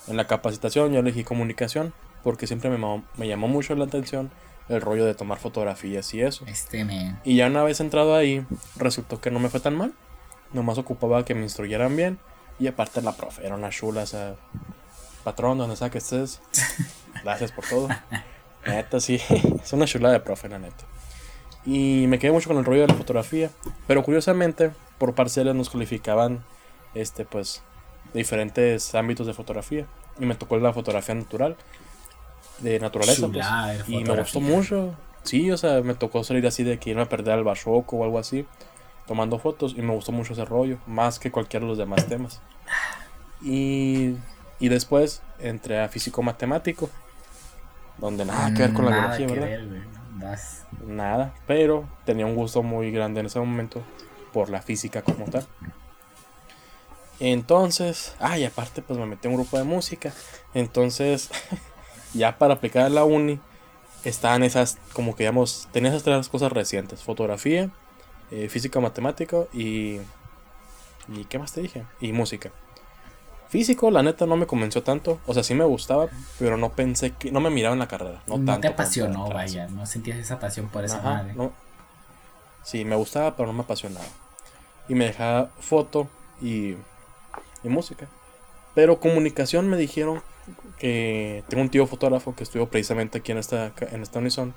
[0.08, 4.30] En la capacitación yo elegí comunicación porque siempre me, me llamó mucho la atención
[4.68, 6.44] el rollo de tomar fotografías y eso.
[6.46, 7.16] Este me...
[7.24, 9.92] Y ya una vez entrado ahí, resultó que no me fue tan mal.
[10.52, 12.18] Nomás ocupaba que me instruyeran bien.
[12.58, 14.36] Y aparte la profe era una chula, o sea,
[15.24, 16.40] patrón, donde sea que estés.
[17.24, 17.88] Gracias por todo.
[18.66, 19.20] Neta, sí,
[19.62, 20.84] es una chula de profe, la neta.
[21.64, 23.50] Y me quedé mucho con el rollo de la fotografía.
[23.86, 26.44] Pero curiosamente, por parcelas nos calificaban
[26.94, 27.62] este, pues,
[28.14, 29.86] diferentes ámbitos de fotografía.
[30.18, 31.56] Y me tocó la fotografía natural,
[32.58, 33.28] de naturaleza.
[33.28, 33.46] pues.
[33.88, 34.94] Y me gustó mucho.
[35.22, 38.04] Sí, o sea, me tocó salir así de que irme a perder al bachoco o
[38.04, 38.46] algo así,
[39.06, 39.74] tomando fotos.
[39.76, 42.40] Y me gustó mucho ese rollo, más que cualquiera de los demás temas.
[43.40, 44.16] Y,
[44.60, 46.90] y después entré a físico matemático.
[47.98, 49.46] donde nada que ver con la biología, ¿verdad?
[49.46, 49.80] ver, güey.
[50.14, 50.64] Vas.
[50.86, 53.82] Nada, pero tenía un gusto muy grande en ese momento
[54.32, 55.46] por la física como tal.
[57.20, 60.12] Entonces, ah, y aparte pues me metí a un grupo de música.
[60.54, 61.30] Entonces,
[62.14, 63.40] ya para aplicar a la uni,
[64.04, 67.02] estaban esas, como que digamos, tenía esas tres cosas recientes.
[67.02, 67.70] Fotografía,
[68.30, 69.98] eh, física matemática y...
[71.08, 71.84] ¿Y qué más te dije?
[72.00, 72.52] Y música.
[73.48, 75.18] Físico, la neta, no me convenció tanto.
[75.26, 76.06] O sea, sí me gustaba,
[76.38, 77.30] pero no pensé que...
[77.32, 78.22] No me miraba en la carrera.
[78.26, 79.66] No, No, tanto te apasionó, vaya.
[79.68, 81.34] No sentías esa pasión por esa Ajá, madre.
[81.34, 81.52] no.
[82.62, 84.06] Sí, me gustaba, pero no me apasionaba.
[84.88, 86.08] Y me dejaba foto
[86.40, 86.76] y,
[87.64, 88.08] y música.
[88.74, 90.22] Pero comunicación me dijeron
[90.78, 94.54] que tengo un tío fotógrafo que estudió precisamente aquí en esta, en esta unison,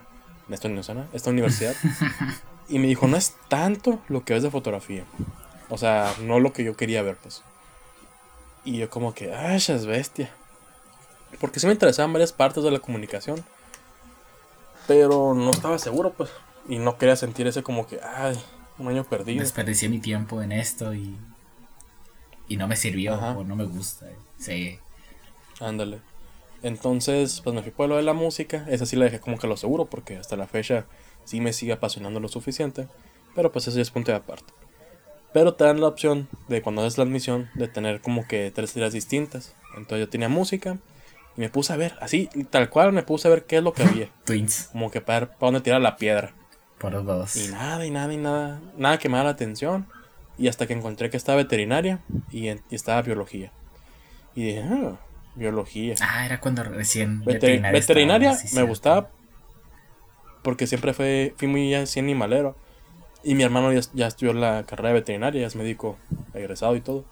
[0.47, 1.75] en esta unison, esta universidad.
[2.69, 5.05] y me dijo, no es tanto lo que ves de fotografía.
[5.69, 7.43] O sea, no lo que yo quería ver, pues.
[8.63, 10.31] Y yo como que, ay, es bestia.
[11.39, 13.43] Porque sí me interesaban varias partes de la comunicación.
[14.87, 16.29] Pero no estaba seguro, pues.
[16.67, 18.39] Y no quería sentir ese como que, ay,
[18.77, 19.41] un año perdido.
[19.41, 21.17] Desperdicié mi tiempo en esto y.
[22.47, 23.31] Y no me sirvió Ajá.
[23.31, 24.07] o no me gusta.
[24.37, 24.79] Sí.
[25.59, 25.99] Ándale.
[26.61, 28.65] Entonces, pues me fui por lo de la música.
[28.67, 30.85] Esa sí la dejé como que lo seguro, porque hasta la fecha
[31.23, 32.87] sí me sigue apasionando lo suficiente.
[33.35, 34.53] Pero pues eso ya es punto de aparte.
[35.33, 38.73] Pero te dan la opción de cuando haces la admisión de tener como que tres
[38.73, 39.53] tiras distintas.
[39.75, 40.77] Entonces yo tenía música
[41.35, 43.73] y me puse a ver, así, tal cual me puse a ver qué es lo
[43.73, 44.09] que había.
[44.25, 44.69] Twins.
[44.71, 46.33] Como que para para dónde tirar la piedra.
[46.79, 47.35] Por dos.
[47.35, 48.61] Y nada, y nada, y nada.
[48.77, 49.87] Nada que me da la atención.
[50.37, 51.99] Y hasta que encontré que estaba veterinaria
[52.31, 53.51] y, en- y estaba biología.
[54.35, 54.99] Y dije, ah,
[55.35, 55.95] biología.
[56.01, 57.23] Ah, era cuando recién.
[57.23, 59.09] Veter- veterinaria, estaba, sí, me gustaba
[60.43, 62.55] porque siempre fue, fui muy así animalero.
[63.23, 65.97] Y mi hermano ya, ya estudió la carrera de veterinaria, ya es médico
[66.33, 67.05] egresado y todo.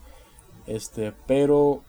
[0.67, 1.81] Este, pero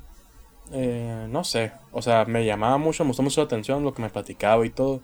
[0.72, 4.00] eh, no sé, o sea, me llamaba mucho, me gustó mucho la atención lo que
[4.02, 5.02] me platicaba y todo.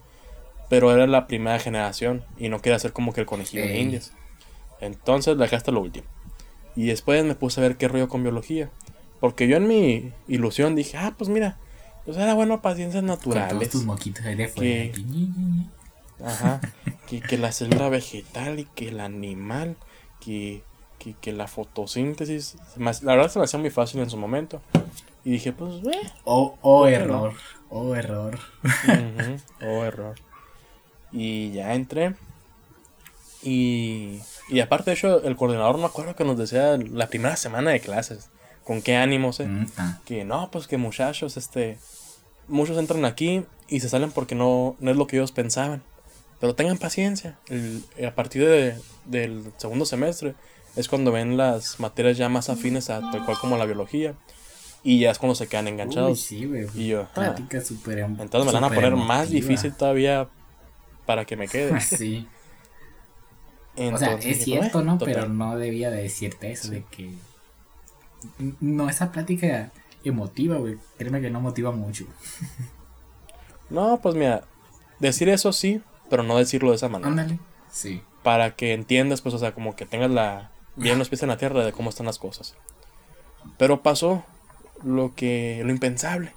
[0.71, 4.13] Pero era la primera generación y no quería ser como que el conejillo de indias.
[4.81, 6.07] Entonces la dejé hasta lo último.
[6.77, 8.71] Y después me puse a ver qué rollo con biología.
[9.21, 11.59] Porque yo en mi ilusión dije, ah, pues mira,
[12.05, 13.51] pues era bueno para ciencias Con naturales.
[13.53, 14.93] todos tus moquitos ahí de fuera.
[14.93, 16.25] Que-.
[16.25, 16.61] Ajá.
[17.07, 19.77] que, que la célula vegetal y que el animal,
[20.21, 20.63] que,
[20.99, 22.57] que, que la fotosíntesis.
[22.77, 24.63] Más- La verdad se me hacía muy fácil en su momento.
[25.25, 26.11] Y dije, pues, eh.
[26.25, 27.35] Oh, oh, ¿Por qué error.
[27.69, 28.39] Oh, error.
[28.65, 30.15] ujú, Oh, error.
[31.13, 32.15] Y ya entré.
[33.43, 37.71] Y, y aparte de eso, el coordinador me acuerdo que nos decía la primera semana
[37.71, 38.29] de clases.
[38.65, 39.47] Con qué ánimos, eh.
[39.47, 39.99] Mm, ah.
[40.05, 41.79] que no, pues que muchachos, este,
[42.47, 45.83] muchos entran aquí y se salen porque no, no es lo que ellos pensaban.
[46.41, 47.39] Pero tengan paciencia.
[47.49, 50.35] El- a partir de- del segundo semestre
[50.77, 54.15] es cuando ven las materias ya más afines a tal cual como la biología.
[54.83, 56.21] Y ya es cuando se quedan Uy, enganchados.
[56.21, 56.67] sí, güey.
[56.75, 57.35] Y yo, ah.
[57.37, 60.29] Entonces me van a poner más difícil todavía
[61.07, 61.79] para que me quede.
[61.81, 62.27] sí.
[63.89, 64.99] O sea, es cierto, "Bueno, ¿no?
[64.99, 65.15] total".
[65.15, 67.13] Pero no debía de decirte eso, de que...
[68.61, 69.71] No, esa plática
[70.05, 70.77] emotiva, güey.
[70.99, 72.05] Créeme que no motiva mucho.
[73.71, 74.43] No, pues mira,
[74.99, 77.09] decir eso sí, pero no decirlo de esa manera.
[77.09, 77.39] Ándale.
[77.71, 78.03] Sí.
[78.25, 81.37] para que entiendas, pues, o sea, como que tengas la bien los pies en la
[81.39, 82.55] tierra de cómo están las cosas.
[83.59, 84.25] Pero pasó
[84.83, 86.33] lo que lo impensable,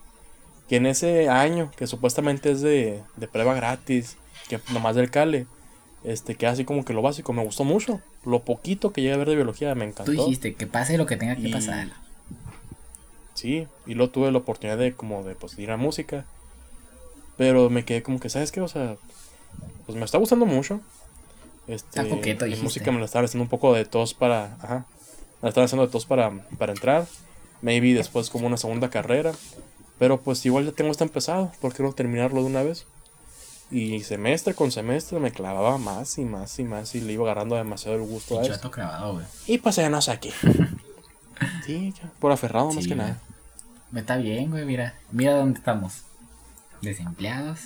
[0.70, 4.16] que en ese año que supuestamente es de, de prueba gratis,
[4.48, 5.48] que nomás del Cale,
[6.04, 9.18] este, que así como que lo básico me gustó mucho, lo poquito que llegué a
[9.18, 10.06] ver de biología me encantó.
[10.06, 11.88] Tú dijiste que pase lo que tenga que Y- pasar.
[13.34, 16.26] Sí, y luego tuve la oportunidad de como de pues ir a música.
[17.36, 18.62] Pero me quedé como que, ¿sabes qué?
[18.62, 18.96] O sea,
[19.86, 20.82] pues me está gustando mucho.
[21.68, 22.64] Este, Está coqueto, dijiste.
[22.64, 24.86] música me la estaban haciendo un poco de tos para, ajá.
[25.42, 27.08] Me la estaban haciendo de tos para, para entrar.
[27.62, 29.32] Maybe después como una segunda carrera.
[29.98, 32.86] Pero pues igual ya tengo esto empezado, ¿por qué no terminarlo de una vez?
[33.74, 37.56] Y semestre con semestre me clavaba más y más y más y le iba agarrando
[37.56, 39.26] demasiado el gusto a vato clavado, güey.
[39.48, 40.32] Y pues ya no sé aquí.
[41.66, 43.00] Sí, ya, por aferrado más que güey.
[43.00, 43.20] nada.
[43.92, 44.94] Me está bien, güey, mira.
[45.12, 46.04] Mira dónde estamos.
[46.82, 47.60] Desempleados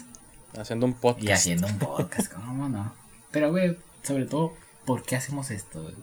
[0.57, 1.27] Haciendo un podcast.
[1.27, 2.93] y haciendo un podcast, ¿cómo no?
[3.29, 4.53] Pero, güey, sobre todo,
[4.85, 5.95] ¿por qué hacemos esto, güey?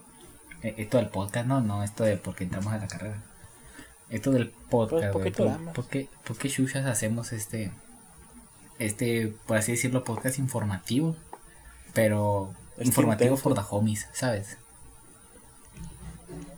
[0.63, 3.17] Eh, Esto del podcast, no, no, esto de por qué entramos a la carrera.
[4.11, 5.13] Esto del Pues, podcast, güey.
[5.13, 5.75] poquito ¿Por, más.
[5.75, 7.73] por qué, por qué chuchas hacemos este,
[8.79, 11.17] este, por así decirlo, podcast informativo?
[11.93, 14.59] Pero informativo for the homies, ¿sabes?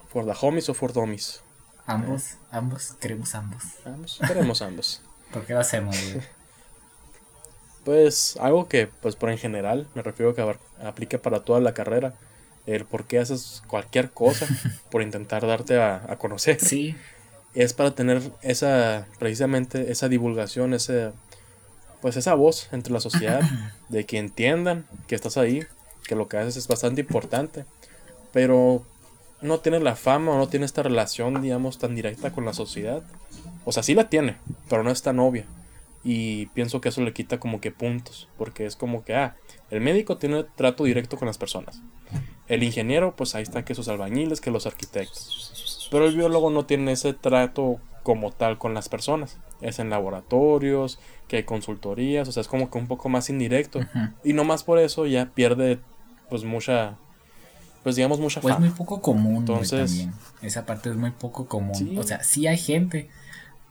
[0.08, 1.42] For the homies o for dummies.
[1.86, 3.62] Ambos, ambos, queremos ambos.
[3.84, 4.18] Ambos.
[4.26, 5.02] Queremos ambos.
[5.32, 6.24] ¿Por qué lo hacemos, güey?
[7.84, 11.74] Pues algo que, pues por en general, me refiero a que aplique para toda la
[11.74, 12.14] carrera.
[12.66, 14.46] El por qué haces cualquier cosa
[14.90, 16.58] por intentar darte a, a conocer.
[16.60, 16.96] Sí,
[17.54, 21.12] Es para tener esa, precisamente, esa divulgación, ese,
[22.06, 23.40] pues esa voz entre la sociedad
[23.88, 25.64] de que entiendan que estás ahí,
[26.06, 27.64] que lo que haces es bastante importante,
[28.32, 28.84] pero
[29.42, 33.02] no tiene la fama o no tiene esta relación, digamos, tan directa con la sociedad.
[33.64, 34.36] O sea, sí la tiene,
[34.68, 35.46] pero no es tan obvia.
[36.04, 39.34] Y pienso que eso le quita como que puntos, porque es como que, ah,
[39.72, 41.80] el médico tiene trato directo con las personas.
[42.46, 45.88] El ingeniero, pues ahí está que sus albañiles, que los arquitectos.
[45.90, 49.36] Pero el biólogo no tiene ese trato como tal con las personas.
[49.60, 53.80] Es en laboratorios, que hay consultorías, o sea, es como que un poco más indirecto.
[54.22, 55.80] Y no más por eso ya pierde
[56.30, 56.98] pues mucha
[57.82, 60.12] pues digamos mucha pues muy poco común entonces también.
[60.42, 61.98] esa parte es muy poco común.
[61.98, 63.08] O sea sí hay gente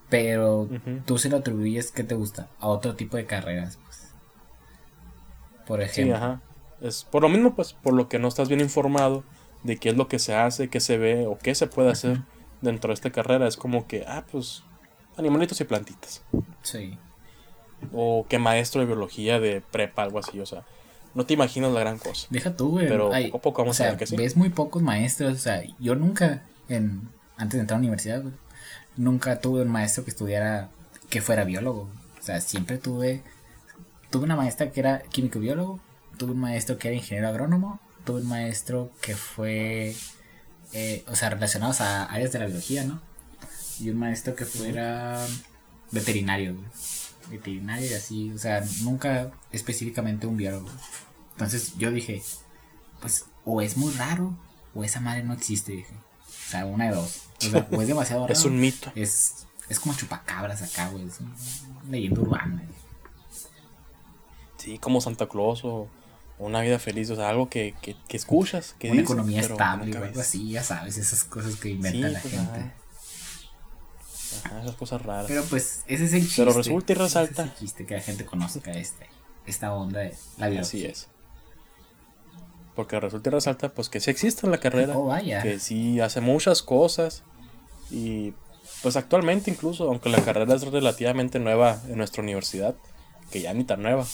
[0.10, 0.68] pero
[1.06, 4.14] tú se lo atribuyes que te gusta a otro tipo de carreras pues.
[5.66, 6.16] Por ejemplo.
[6.16, 6.42] sí, ajá.
[6.82, 9.24] es por lo mismo pues por lo que no estás bien informado
[9.64, 12.20] de qué es lo que se hace qué se ve o qué se puede hacer
[12.66, 14.64] dentro de esta carrera es como que ah pues
[15.18, 16.24] animalitos y plantitas
[16.62, 16.98] sí
[17.94, 20.64] o que maestro de biología de prepa algo así o sea
[21.16, 22.28] no te imaginas la gran cosa.
[22.30, 22.90] Deja tú, güey.
[22.90, 24.18] Pero poco a poco vamos a ver que sí.
[24.18, 25.34] Ves muy pocos maestros.
[25.34, 28.34] O sea, yo nunca, en, antes de entrar a la universidad, güey,
[28.98, 30.70] nunca tuve un maestro que estudiara,
[31.10, 31.90] que fuera biólogo.
[32.20, 33.24] O sea, siempre tuve,
[34.10, 35.80] tuve una maestra que era químico biólogo,
[36.18, 39.96] tuve un maestro que era ingeniero agrónomo, tuve un maestro que fue,
[40.74, 43.02] eh, o sea, relacionados a áreas de la biología, ¿no?
[43.80, 45.26] Y un maestro que fuera
[45.92, 46.66] veterinario, güey.
[47.30, 50.70] Veterinario y así, o sea, nunca específicamente un biólogo.
[51.32, 52.22] Entonces yo dije,
[53.02, 54.38] pues o es muy raro
[54.74, 55.94] o esa madre no existe, dije.
[56.28, 57.24] O sea, una de dos.
[57.40, 58.34] O sea, o es demasiado raro.
[58.34, 58.92] es un mito.
[58.96, 61.08] Es, es como chupacabras acá, güey.
[61.08, 61.34] Es una
[61.90, 62.64] leyenda urbana.
[64.58, 65.88] Sí, como Santa Claus o
[66.38, 70.04] una vida feliz, o sea, algo que, que, que escuchas, que Una economía estable o
[70.04, 72.72] algo así, ya sabes, esas cosas que inventa la pues, gente.
[74.44, 74.62] Ajá.
[74.62, 75.28] esas cosas raras.
[75.28, 76.42] Pero pues ese es el chiste.
[76.42, 77.44] Pero resulta y resalta.
[77.44, 79.08] es el chiste que la gente conozca este,
[79.46, 80.62] esta onda de la biología.
[80.62, 81.08] Así es.
[82.76, 84.98] Porque resulta y resalta pues que sí existe en la carrera.
[84.98, 85.42] Oh, vaya.
[85.42, 87.24] Que sí hace muchas cosas.
[87.90, 88.34] Y
[88.82, 92.76] pues actualmente incluso, aunque la carrera es relativamente nueva en nuestra universidad,
[93.32, 94.06] que ya ni tan nueva,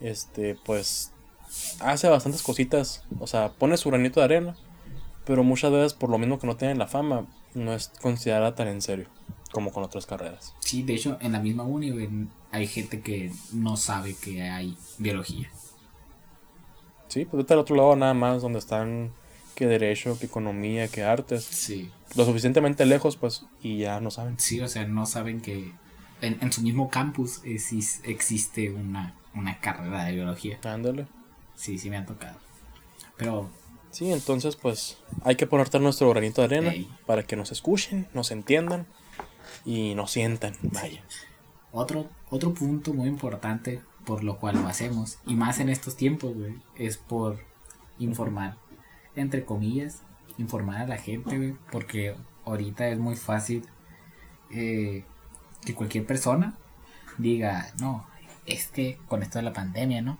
[0.00, 1.13] este pues
[1.80, 3.04] hace bastantes cositas.
[3.20, 4.56] O sea, pone su granito de arena.
[5.24, 8.68] Pero muchas veces por lo mismo que no tienen la fama, no es considerada tan
[8.68, 9.08] en serio
[9.54, 10.54] como con otras carreras.
[10.58, 15.48] Sí, de hecho, en la misma uni hay gente que no sabe que hay biología.
[17.08, 19.12] Sí, pues está al otro lado nada más, donde están
[19.54, 21.44] que derecho, que economía, que artes.
[21.44, 21.88] Sí.
[22.16, 24.38] Lo suficientemente lejos, pues, y ya no saben.
[24.40, 25.72] Sí, o sea, no saben que
[26.20, 30.58] en, su mismo campus existe una, una carrera de biología.
[30.64, 31.06] Ándale.
[31.54, 32.38] Sí, sí me han tocado.
[33.16, 33.50] Pero...
[33.90, 36.72] Sí, entonces, pues, hay que ponerte nuestro granito de arena
[37.06, 38.88] para que nos escuchen, nos entiendan
[39.64, 41.04] y nos sientan, vaya.
[41.70, 45.18] Otro, otro punto muy importante por lo cual lo hacemos.
[45.26, 46.56] Y más en estos tiempos, güey.
[46.76, 47.40] Es por
[47.98, 48.56] informar.
[49.16, 50.02] Entre comillas,
[50.38, 51.56] informar a la gente, güey.
[51.70, 53.64] Porque ahorita es muy fácil
[54.50, 55.04] eh,
[55.64, 56.56] que cualquier persona
[57.18, 58.06] diga, no,
[58.46, 60.18] es que con esto de la pandemia, ¿no?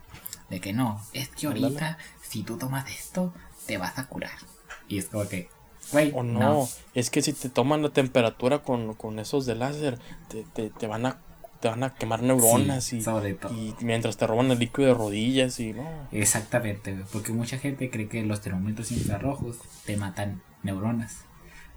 [0.55, 3.33] De que no, es que ahorita si tú tomas esto,
[3.65, 4.37] te vas a curar.
[4.87, 5.49] Y es como que,
[5.91, 9.99] güey, o no, es que si te toman la temperatura con, con esos de láser,
[10.29, 11.19] te, te, te van a
[11.59, 15.73] te van a quemar neuronas y, y, mientras te roban el líquido de rodillas y
[15.73, 16.07] no.
[16.13, 21.25] Exactamente, porque mucha gente cree que los termómetros infrarrojos te matan neuronas.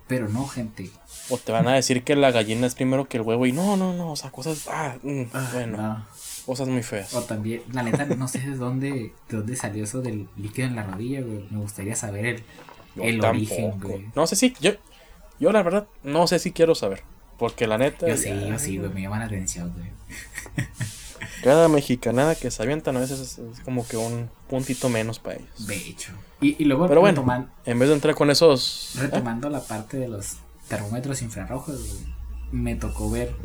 [0.07, 0.89] Pero no, gente.
[1.31, 3.77] O te van a decir que la gallina es primero que el huevo y no,
[3.77, 6.07] no, no, o sea, cosas, ah, mm, ah bueno,
[6.49, 7.13] cosas muy feas.
[7.13, 10.77] O también, la neta, no sé de dónde, de dónde salió eso del líquido en
[10.77, 11.45] la rodilla, güey.
[11.51, 12.43] Me gustaría saber el,
[13.03, 14.07] el origen, güey.
[14.17, 14.71] No sé si, yo,
[15.39, 17.03] yo la verdad, no sé si quiero saber.
[17.39, 18.09] Porque la neta.
[18.09, 19.91] Yo sí, yo sí, güey, me llama la atención, güey.
[21.45, 25.67] Cada mexicanada que se avientan a veces es, como que un puntito menos para ellos.
[25.67, 26.13] De hecho.
[26.41, 28.97] Y, y luego, Pero bueno, en vez de entrar con esos.
[28.97, 29.01] ¿eh?
[29.03, 32.05] Retomando la parte de los termómetros infrarrojos,
[32.53, 33.37] me tocó ver.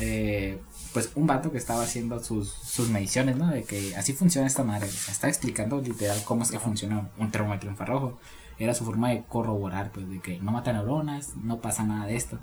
[0.00, 0.58] eh,
[0.92, 3.48] pues un vato que estaba haciendo sus, sus mediciones, ¿no?
[3.48, 4.88] De que así funciona esta madre.
[4.88, 8.18] O sea, está explicando literal cómo es que funciona un termómetro infrarrojo.
[8.58, 12.16] Era su forma de corroborar, pues, de que no mata neuronas, no pasa nada de
[12.16, 12.38] esto.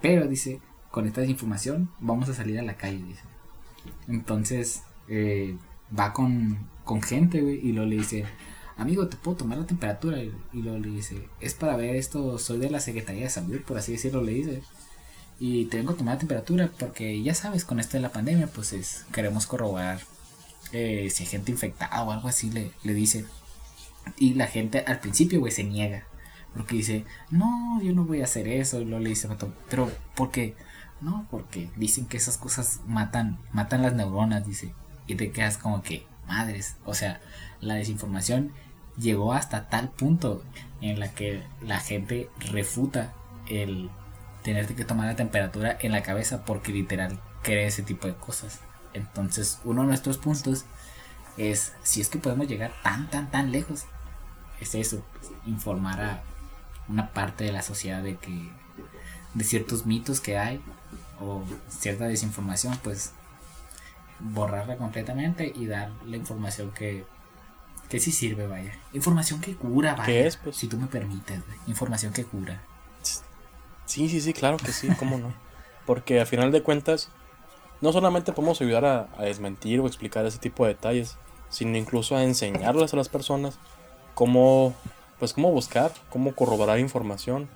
[0.00, 3.22] Pero dice, con esta desinformación vamos a salir a la calle, dice.
[4.06, 5.56] Entonces eh,
[5.98, 8.24] va con, con gente, güey, y luego le dice,
[8.76, 10.22] amigo, ¿te puedo tomar la temperatura?
[10.22, 13.78] Y, luego le dice, es para ver esto, soy de la Secretaría de Salud, por
[13.78, 14.62] así decirlo, le dice.
[15.40, 18.72] Y tengo que tomar la temperatura porque ya sabes, con esto de la pandemia, pues
[18.72, 20.00] es, queremos corroborar
[20.72, 23.24] eh, si hay gente infectada o algo así, le, le dice.
[24.16, 26.04] Y la gente al principio, güey, se niega.
[26.54, 28.80] Porque dice, no, yo no voy a hacer eso.
[28.80, 29.28] Y luego le dice,
[29.68, 30.56] pero porque
[31.00, 34.74] no, porque dicen que esas cosas matan, matan las neuronas, dice.
[35.06, 37.20] Y te quedas como que, madres, o sea,
[37.60, 38.52] la desinformación
[38.98, 40.42] llegó hasta tal punto
[40.80, 43.12] en la que la gente refuta
[43.48, 43.90] el
[44.48, 48.60] tenerte que tomar la temperatura en la cabeza porque literal cree ese tipo de cosas.
[48.94, 50.64] Entonces, uno de nuestros puntos
[51.36, 53.84] es si es que podemos llegar tan, tan, tan lejos,
[54.58, 55.04] es eso,
[55.44, 56.22] informar a
[56.88, 58.50] una parte de la sociedad de que
[59.34, 60.62] de ciertos mitos que hay
[61.20, 63.12] o cierta desinformación, pues
[64.18, 67.04] borrarla completamente y dar la información que,
[67.90, 68.72] que sí sirve, vaya.
[68.94, 70.06] Información que cura, vaya.
[70.06, 70.56] ¿Qué es, pues?
[70.56, 72.62] Si tú me permites, información que cura.
[73.88, 75.32] Sí, sí, sí, claro que sí, cómo no.
[75.86, 77.10] Porque al final de cuentas,
[77.80, 81.16] no solamente podemos ayudar a, a desmentir o explicar ese tipo de detalles,
[81.48, 83.58] sino incluso a enseñarles a las personas
[84.14, 84.74] cómo,
[85.18, 87.48] pues cómo buscar, cómo corroborar información,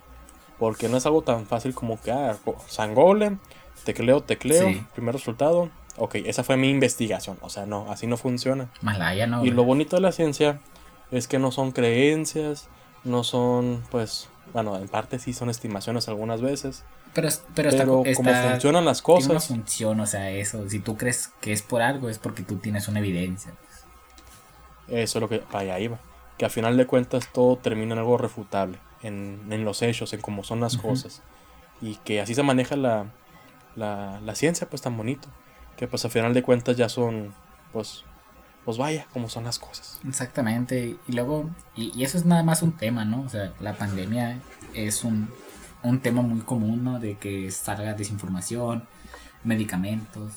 [0.59, 3.37] porque no es algo tan fácil como que, ah, Sangole,
[3.85, 8.71] tecleo, tecleo, primer resultado, ok, esa fue mi investigación, o sea, no, así no funciona.
[8.81, 9.45] Malaya no.
[9.45, 10.61] Y lo bonito de la ciencia
[11.11, 12.69] es que no son creencias,
[13.05, 16.85] no son, pues, bueno, en parte sí son estimaciones algunas veces.
[17.15, 19.27] Pero, pero, pero está, como funcionan las cosas.
[19.27, 20.69] Tiene una función, o sea, eso.
[20.69, 23.53] Si tú crees que es por algo, es porque tú tienes una evidencia.
[24.89, 25.43] Eso es lo que.
[25.51, 25.99] Vaya, ahí va.
[26.39, 28.79] Que a final de cuentas todo termina en algo refutable.
[29.03, 31.23] En, en los hechos, en cómo son las cosas.
[31.81, 33.07] Y que así se maneja la,
[33.75, 35.29] la, la ciencia, pues tan bonito.
[35.77, 37.35] Que pues a final de cuentas ya son.
[37.73, 38.05] Pues
[38.65, 39.99] pues vaya, como son las cosas.
[40.07, 40.97] Exactamente.
[41.09, 43.23] Y luego, y, y, eso es nada más un tema, ¿no?
[43.23, 44.39] O sea, la pandemia
[44.75, 45.29] es un,
[45.83, 47.01] un tema muy común, ¿no?
[47.01, 48.85] De que salga desinformación,
[49.45, 50.33] medicamentos.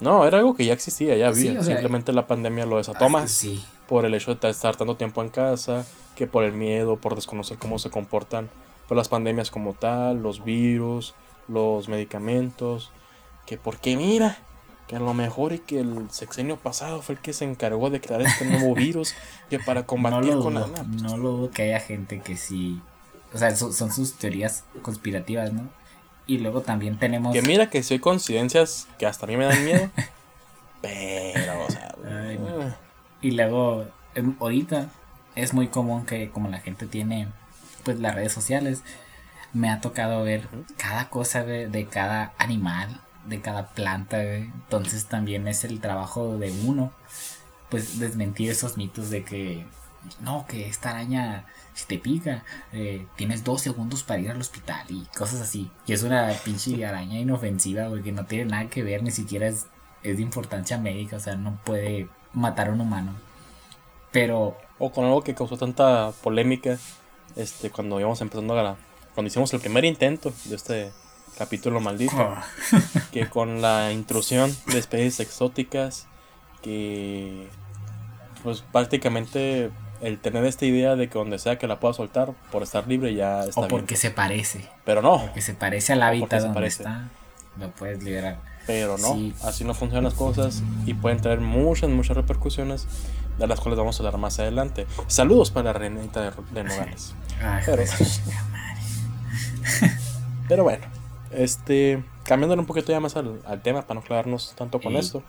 [0.00, 1.62] No, era algo que ya existía, ya había.
[1.62, 3.30] Simplemente la pandemia lo desató más.
[3.30, 3.64] Sí.
[3.88, 7.58] Por el hecho de estar tanto tiempo en casa, que por el miedo, por desconocer
[7.58, 8.50] cómo se comportan
[8.88, 11.14] pues, las pandemias como tal, los virus,
[11.46, 12.90] los medicamentos.
[13.46, 14.38] Que porque mira,
[14.86, 18.00] que a lo mejor y que el sexenio pasado fue el que se encargó de
[18.00, 19.14] crear este nuevo virus
[19.48, 20.66] que para combatir con la...
[20.66, 22.80] No lo dudo que haya gente que sí
[23.34, 25.68] o sea, son sus teorías conspirativas, ¿no?
[26.26, 27.32] Y luego también tenemos.
[27.32, 29.90] Que mira que si hay coincidencias que hasta a mí me dan miedo.
[30.82, 31.94] pero, o sea.
[32.04, 32.76] Ah.
[33.20, 34.88] Y luego, em, ahorita
[35.34, 37.28] es muy común que, como la gente tiene,
[37.84, 38.82] pues las redes sociales,
[39.52, 45.48] me ha tocado ver cada cosa de, de cada animal, de cada planta, Entonces también
[45.48, 46.92] es el trabajo de uno,
[47.70, 49.66] pues desmentir esos mitos de que,
[50.20, 54.84] no, que esta araña si te pica, eh, tienes dos segundos para ir al hospital
[54.88, 55.70] y cosas así.
[55.86, 59.48] Y es una pinche araña inofensiva, güey, que no tiene nada que ver, ni siquiera
[59.48, 59.66] es,
[60.02, 63.12] de importancia médica, o sea, no puede matar a un humano.
[64.10, 64.56] Pero...
[64.78, 66.76] O con algo que causó tanta polémica,
[67.36, 68.76] este, cuando íbamos empezando a...
[69.14, 70.92] Cuando hicimos el primer intento de este
[71.36, 72.44] capítulo maldito, ah.
[73.12, 76.06] que con la intrusión de especies exóticas,
[76.62, 77.48] que
[78.42, 82.62] pues prácticamente el tener esta idea de que donde sea que la pueda soltar, por
[82.62, 84.68] estar libre ya está O porque se parece.
[84.84, 85.18] Pero no.
[85.18, 87.08] Porque se parece al hábitat donde está,
[87.58, 88.40] lo puedes liberar.
[88.66, 92.86] Pero no, así no funcionan las cosas y pueden tener muchas, muchas repercusiones
[93.38, 94.86] de las cuales vamos a hablar más adelante.
[95.08, 97.14] Saludos para la reinita de, de Nogales.
[97.66, 97.82] pero,
[100.48, 100.84] pero bueno,
[101.34, 105.22] este, cambiándole un poquito ya más al, tema para no clavarnos tanto con esto,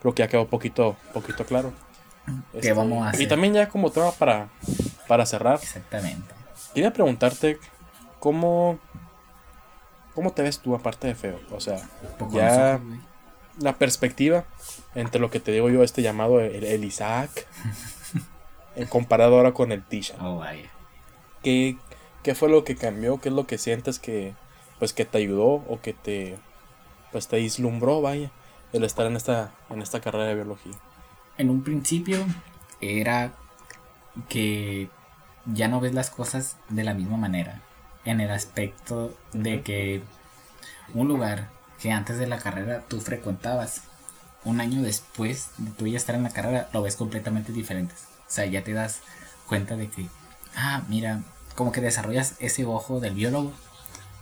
[0.00, 1.72] creo que ya quedó poquito, poquito claro.
[2.60, 3.22] ¿Qué vamos a hacer?
[3.22, 4.48] Y también ya como tema para,
[5.06, 5.58] para cerrar.
[5.62, 6.34] Exactamente.
[6.74, 7.58] Quería preguntarte
[8.18, 8.78] cómo,
[10.14, 11.40] cómo te ves tú aparte de feo.
[11.50, 11.80] O sea,
[12.30, 12.80] ya
[13.60, 14.44] la perspectiva
[14.94, 17.46] entre lo que te digo yo, este llamado el, Isaac,
[18.90, 20.16] comparado ahora con el Tisha.
[20.20, 20.42] Oh,
[21.42, 21.76] ¿Qué,
[22.22, 23.20] ¿Qué fue lo que cambió?
[23.20, 24.34] ¿Qué es lo que sientes que,
[24.78, 26.38] pues, que te ayudó o que te,
[27.12, 28.30] pues, te vislumbró, vaya,
[28.72, 30.74] el estar en esta, en esta carrera de biología?
[31.38, 32.26] en un principio
[32.80, 33.32] era
[34.28, 34.90] que
[35.46, 37.62] ya no ves las cosas de la misma manera.
[38.04, 40.02] En el aspecto de que
[40.94, 41.48] un lugar
[41.80, 43.82] que antes de la carrera tú frecuentabas,
[44.44, 47.94] un año después de tú ya estar en la carrera, lo ves completamente diferente.
[48.26, 49.00] O sea, ya te das
[49.46, 50.08] cuenta de que,
[50.56, 51.22] ah, mira,
[51.54, 53.52] como que desarrollas ese ojo del biólogo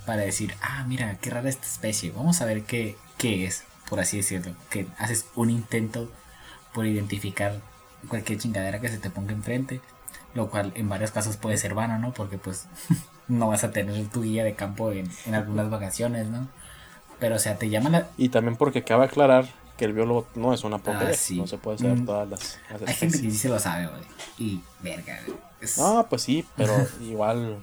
[0.07, 4.00] para decir, ah, mira, qué rara esta especie, vamos a ver qué, qué es, por
[4.00, 4.54] así decirlo.
[4.70, 6.11] Que haces un intento
[6.72, 7.61] por identificar
[8.09, 9.80] cualquier chingadera que se te ponga enfrente,
[10.34, 12.12] lo cual en varios casos puede ser vano, ¿no?
[12.14, 12.66] Porque pues
[13.28, 16.48] no vas a tener tu guía de campo en, algunas vacaciones, ¿no?
[17.18, 18.09] Pero o sea, te llama la...
[18.16, 19.46] Y también porque acaba de aclarar
[19.76, 22.07] que el biólogo no es una pobre, ah, no se puede saber mm.
[22.07, 24.02] todas las, Hay gente que sí se lo sabe, güey.
[24.38, 25.38] Y verga, güey.
[25.78, 27.59] No, pues sí, pero igual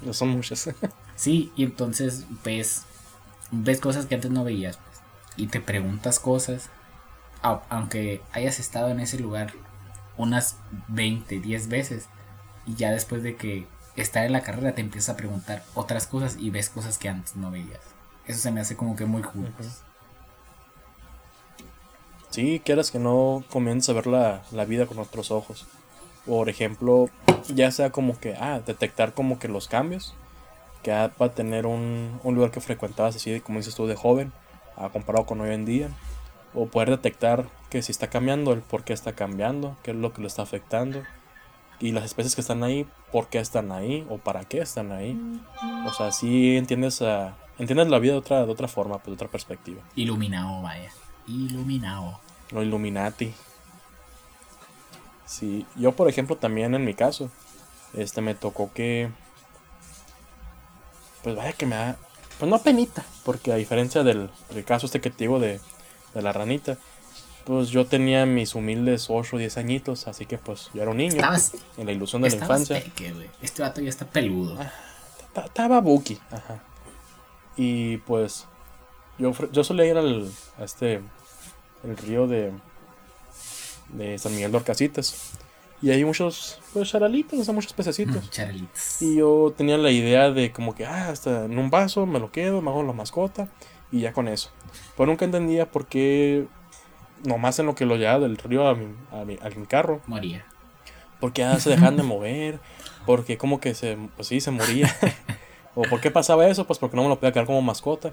[0.00, 0.70] no son muchas.
[1.16, 2.84] sí, y entonces ves
[3.52, 5.00] ves cosas que antes no veías pues,
[5.36, 6.70] y te preguntas cosas,
[7.42, 9.52] aunque hayas estado en ese lugar
[10.16, 10.56] unas
[10.88, 12.06] 20, 10 veces
[12.66, 16.36] y ya después de que estar en la carrera te empiezas a preguntar otras cosas
[16.38, 17.80] y ves cosas que antes no veías.
[18.26, 19.52] Eso se me hace como que muy cool.
[22.30, 25.66] Sí, quieras que no comiences a ver la, la, vida con otros ojos.
[26.24, 27.10] Por ejemplo,
[27.48, 30.14] ya sea como que, ah, detectar como que los cambios
[30.82, 34.32] que va a tener un, un lugar que frecuentabas así, como dices tú, de joven,
[34.76, 35.88] a comparado con hoy en día.
[36.54, 40.12] O poder detectar que si está cambiando, el por qué está cambiando, qué es lo
[40.12, 41.02] que lo está afectando.
[41.80, 45.18] Y las especies que están ahí, por qué están ahí o para qué están ahí.
[45.86, 49.12] O sea, si entiendes, uh, entiendes la vida de otra, de otra forma, pues, de
[49.14, 49.82] otra perspectiva.
[49.96, 50.90] Iluminado, vaya.
[51.26, 52.20] Iluminado.
[52.50, 53.32] Lo Illuminati.
[55.24, 57.30] Sí, yo por ejemplo también en mi caso,
[57.94, 59.10] este me tocó que
[61.22, 61.96] pues vaya que me da,
[62.38, 64.30] pues no penita, porque a diferencia del,
[64.66, 65.60] caso este que te digo de,
[66.14, 66.76] la ranita,
[67.44, 70.98] pues yo tenía mis humildes 8 o 10 añitos, así que pues yo era un
[70.98, 71.22] niño.
[71.76, 72.82] en la ilusión de la infancia.
[73.40, 74.58] este vato ya está peludo.
[74.60, 76.62] Ah, estaba buki, ajá.
[77.56, 78.46] Y pues
[79.18, 81.00] yo, yo solía ir al, a este,
[81.84, 82.52] el río de,
[83.88, 85.32] de San Miguel de Orcasitas.
[85.82, 88.30] Y hay muchos, pues, charalitos, o sea, muchos pececitos.
[88.30, 89.02] charalitos.
[89.02, 92.30] Y yo tenía la idea de como que, ah, hasta en un vaso me lo
[92.30, 93.48] quedo, me hago la mascota
[93.90, 94.50] y ya con eso.
[94.96, 96.46] Pero nunca entendía por qué,
[97.24, 100.00] nomás en lo que lo llevaba del río a mi, a mi, al carro.
[100.06, 100.46] Moría.
[101.18, 102.60] Porque ya se dejaban de mover,
[103.04, 104.94] porque como que se, pues sí, se moría.
[105.74, 108.12] o por qué pasaba eso, pues porque no me lo podía quedar como mascota.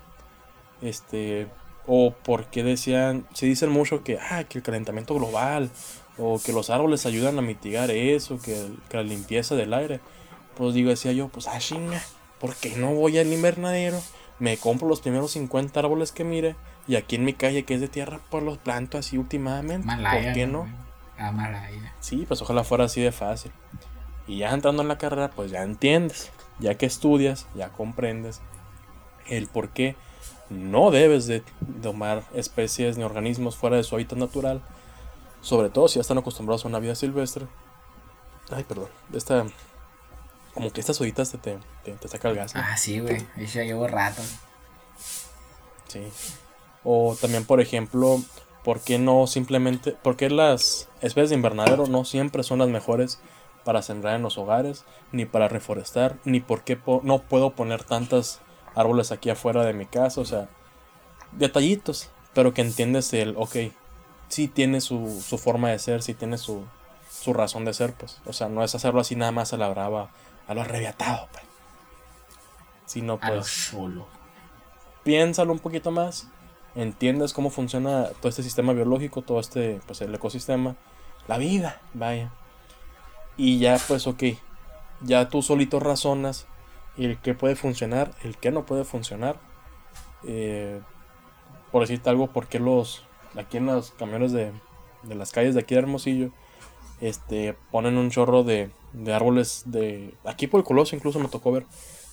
[0.81, 1.47] Este,
[1.85, 5.69] o porque decían, se dicen mucho que, ah, que el calentamiento global,
[6.19, 9.99] o que los árboles ayudan a mitigar eso, que, la limpieza del aire.
[10.55, 12.01] Pues digo, decía yo, pues ah, chinga,
[12.39, 14.01] ¿por qué no voy al invernadero?
[14.39, 16.55] Me compro los primeros 50 árboles que mire,
[16.87, 19.87] y aquí en mi calle, que es de tierra, pues los planto así últimamente.
[19.87, 20.67] ¿Por qué no?
[21.17, 21.93] Ah, Malaya.
[21.99, 23.51] Sí, pues ojalá fuera así de fácil.
[24.27, 28.41] Y ya entrando en la carrera, pues ya entiendes, ya que estudias, ya comprendes
[29.27, 29.95] el por qué
[30.49, 31.43] no debes de
[31.81, 34.61] tomar especies ni organismos fuera de su hábitat natural,
[35.41, 37.47] sobre todo si ya están acostumbrados a una vida silvestre.
[38.51, 39.45] Ay, perdón, esta
[40.53, 42.53] como que estas hojitas te, te, te, saca el gas.
[42.55, 44.21] Ah, sí, güey, ya llevo rato.
[45.87, 46.01] Sí.
[46.83, 48.21] O también, por ejemplo,
[48.63, 53.19] ¿por qué no simplemente, por qué las especies de invernadero no siempre son las mejores
[53.63, 58.39] para sembrar en los hogares, ni para reforestar, ni por qué no puedo poner tantas
[58.75, 60.49] árboles aquí afuera de mi casa, o sea,
[61.31, 63.55] detallitos, pero que entiendes el, ok,
[64.29, 66.63] sí tiene su, su forma de ser, sí tiene su,
[67.11, 69.69] su razón de ser, pues, o sea, no es hacerlo así nada más a la
[69.69, 70.09] brava,
[70.47, 71.43] a lo arrebiatado, pues,
[72.85, 73.31] sino pues...
[73.31, 74.07] A lo solo.
[75.03, 76.27] Piénsalo un poquito más,
[76.75, 80.75] entiendes cómo funciona todo este sistema biológico, todo este, pues, el ecosistema,
[81.27, 82.31] la vida, vaya.
[83.37, 84.23] Y ya, pues, ok,
[85.01, 86.47] ya tú solito razonas
[86.97, 89.37] el que puede funcionar, el que no puede funcionar.
[90.23, 90.81] Eh,
[91.71, 93.03] por decirte algo, porque los
[93.35, 94.51] aquí en los camiones de,
[95.03, 96.31] de, las calles de aquí de Hermosillo
[97.01, 101.51] este ponen un chorro de, de árboles de aquí por el Coloso incluso me tocó
[101.51, 101.65] ver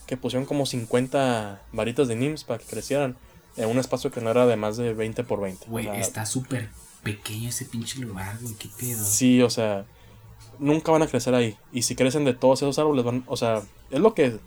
[0.06, 3.16] que pusieron como 50 varitas de NIMS para que crecieran
[3.56, 5.66] en un espacio que no era de más de 20 por 20.
[5.66, 6.68] Güey, está súper
[7.02, 9.02] pequeño ese pinche lugar, güey, qué pedo.
[9.02, 9.86] Sí, o sea,
[10.58, 11.56] nunca van a crecer ahí.
[11.72, 14.38] Y si crecen de todos esos árboles, van, o sea, es lo que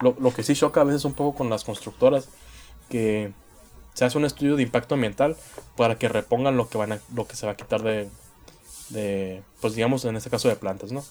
[0.00, 2.28] lo, que sí choca a veces un poco con las constructoras,
[2.88, 3.32] que
[3.94, 5.36] se hace un estudio de impacto ambiental
[5.76, 8.08] para que repongan lo que, van a, lo que se va a quitar de,
[8.90, 11.04] de, pues digamos en este caso de plantas, ¿no?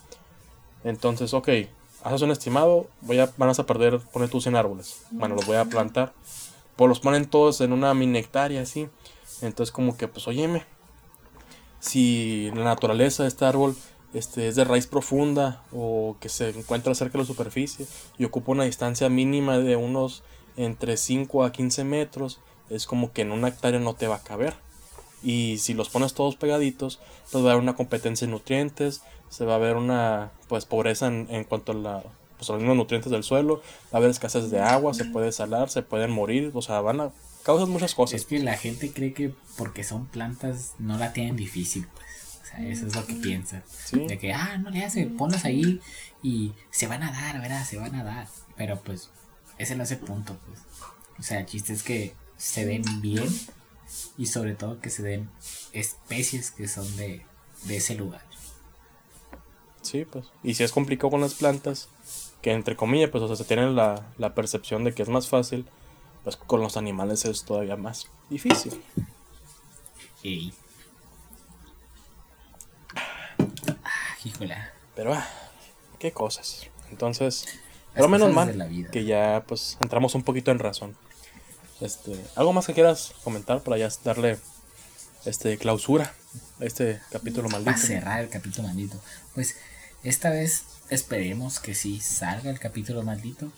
[0.83, 1.49] Entonces, ok,
[2.03, 5.57] haces un estimado, voy a, van a perder, poner tus 100 árboles, bueno, los voy
[5.57, 6.13] a plantar,
[6.75, 8.89] pues los ponen todos en una mini hectárea, así,
[9.41, 10.65] entonces como que, pues, óyeme,
[11.79, 13.75] si la naturaleza de este árbol
[14.13, 18.51] este, es de raíz profunda o que se encuentra cerca de la superficie y ocupa
[18.51, 20.23] una distancia mínima de unos
[20.57, 22.39] entre 5 a 15 metros,
[22.71, 24.55] es como que en una hectárea no te va a caber.
[25.23, 26.99] Y si los pones todos pegaditos,
[27.31, 31.07] pues va a haber una competencia en nutrientes, se va a ver una pues pobreza
[31.07, 32.03] en, cuanto a, la,
[32.37, 35.83] pues, los nutrientes del suelo, va a haber escasez de agua, se puede salar, se
[35.83, 37.11] pueden morir, o sea, van a
[37.43, 38.21] causar muchas cosas.
[38.21, 42.87] Es que la gente cree que porque son plantas no la tienen difícil, pues eso
[42.87, 43.63] es lo que piensa.
[43.91, 45.79] De que, ah, no le hace, ponlas ahí
[46.23, 47.63] y se van a dar, ¿verdad?
[47.65, 48.27] Se van a dar.
[48.57, 49.09] Pero pues,
[49.57, 50.59] ese no es el punto, pues.
[51.19, 53.29] O sea, el chiste es que se den bien
[54.17, 55.29] y sobre todo que se den
[55.73, 57.23] especies que son de,
[57.69, 58.23] ese lugar.
[59.83, 60.25] Sí, pues.
[60.43, 61.87] Y si es complicado con las plantas,
[62.41, 65.27] que entre comillas, pues, o sea, se tiene la, la percepción de que es más
[65.27, 65.67] fácil,
[66.23, 68.81] pues con los animales es todavía más difícil.
[70.23, 70.51] Ey.
[72.95, 74.57] Ah, híjole.
[74.95, 75.27] Pero, ah,
[75.99, 76.67] qué cosas.
[76.89, 77.45] Entonces,
[77.93, 78.89] pero menos mal de la vida.
[78.89, 80.95] que ya pues entramos un poquito en razón.
[81.81, 84.37] Este, algo más que quieras comentar para ya darle
[85.25, 86.13] este clausura
[86.59, 87.87] a este capítulo Para maldito.
[87.87, 88.99] cerrar el capítulo maldito.
[89.33, 89.55] Pues
[90.03, 93.51] esta vez esperemos que sí salga el capítulo maldito.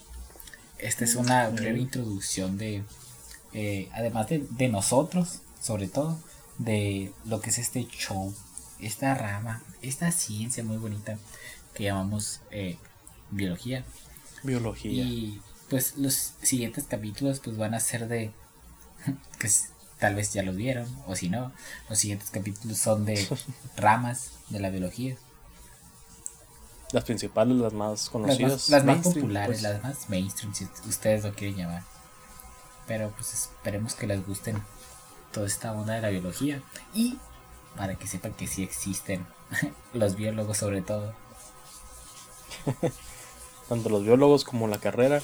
[0.77, 2.83] Esta es una breve introducción de,
[3.53, 6.19] eh, además de, de nosotros, sobre todo,
[6.57, 8.33] de lo que es este show,
[8.79, 11.17] esta rama, esta ciencia muy bonita
[11.73, 12.77] que llamamos eh,
[13.31, 13.85] biología.
[14.43, 14.91] Biología.
[15.03, 15.41] Y
[15.73, 18.31] pues los siguientes capítulos pues van a ser de
[19.39, 21.51] que s- tal vez ya los vieron o si no,
[21.89, 23.27] los siguientes capítulos son de
[23.75, 25.15] ramas de la biología.
[26.91, 28.51] Las principales, las más Las conocidas.
[28.51, 29.61] más, las más populares, pues.
[29.63, 31.81] las más mainstream si ustedes lo quieren llamar.
[32.85, 34.61] Pero pues esperemos que les gusten
[35.31, 36.61] toda esta onda de la biología
[36.93, 37.17] y
[37.75, 39.25] para que sepan que sí existen
[39.93, 41.15] los biólogos sobre todo.
[43.67, 45.21] tanto los biólogos como la carrera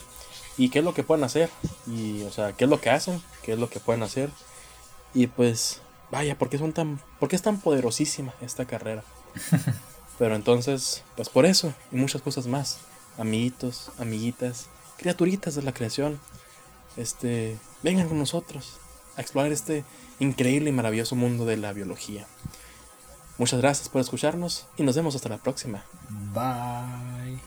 [0.60, 1.49] y qué es lo que pueden hacer.
[1.88, 4.30] Y o sea qué es lo que hacen qué es lo que pueden hacer.
[5.16, 5.82] Y pues
[6.12, 9.03] vaya por qué son tan por qué es tan poderosísima esta carrera
[10.18, 12.80] pero entonces pues por eso y muchas cosas más.
[13.18, 16.20] Amiguitos amiguitas criaturitas de la creación.
[16.97, 18.78] Este vengan con nosotros
[19.16, 19.86] a explorar este
[20.20, 22.28] increíble y maravilloso mundo de la biología.
[23.38, 25.86] Muchas gracias por escucharnos y nos vemos hasta la próxima.
[26.34, 27.39] Bye.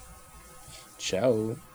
[0.97, 1.72] chao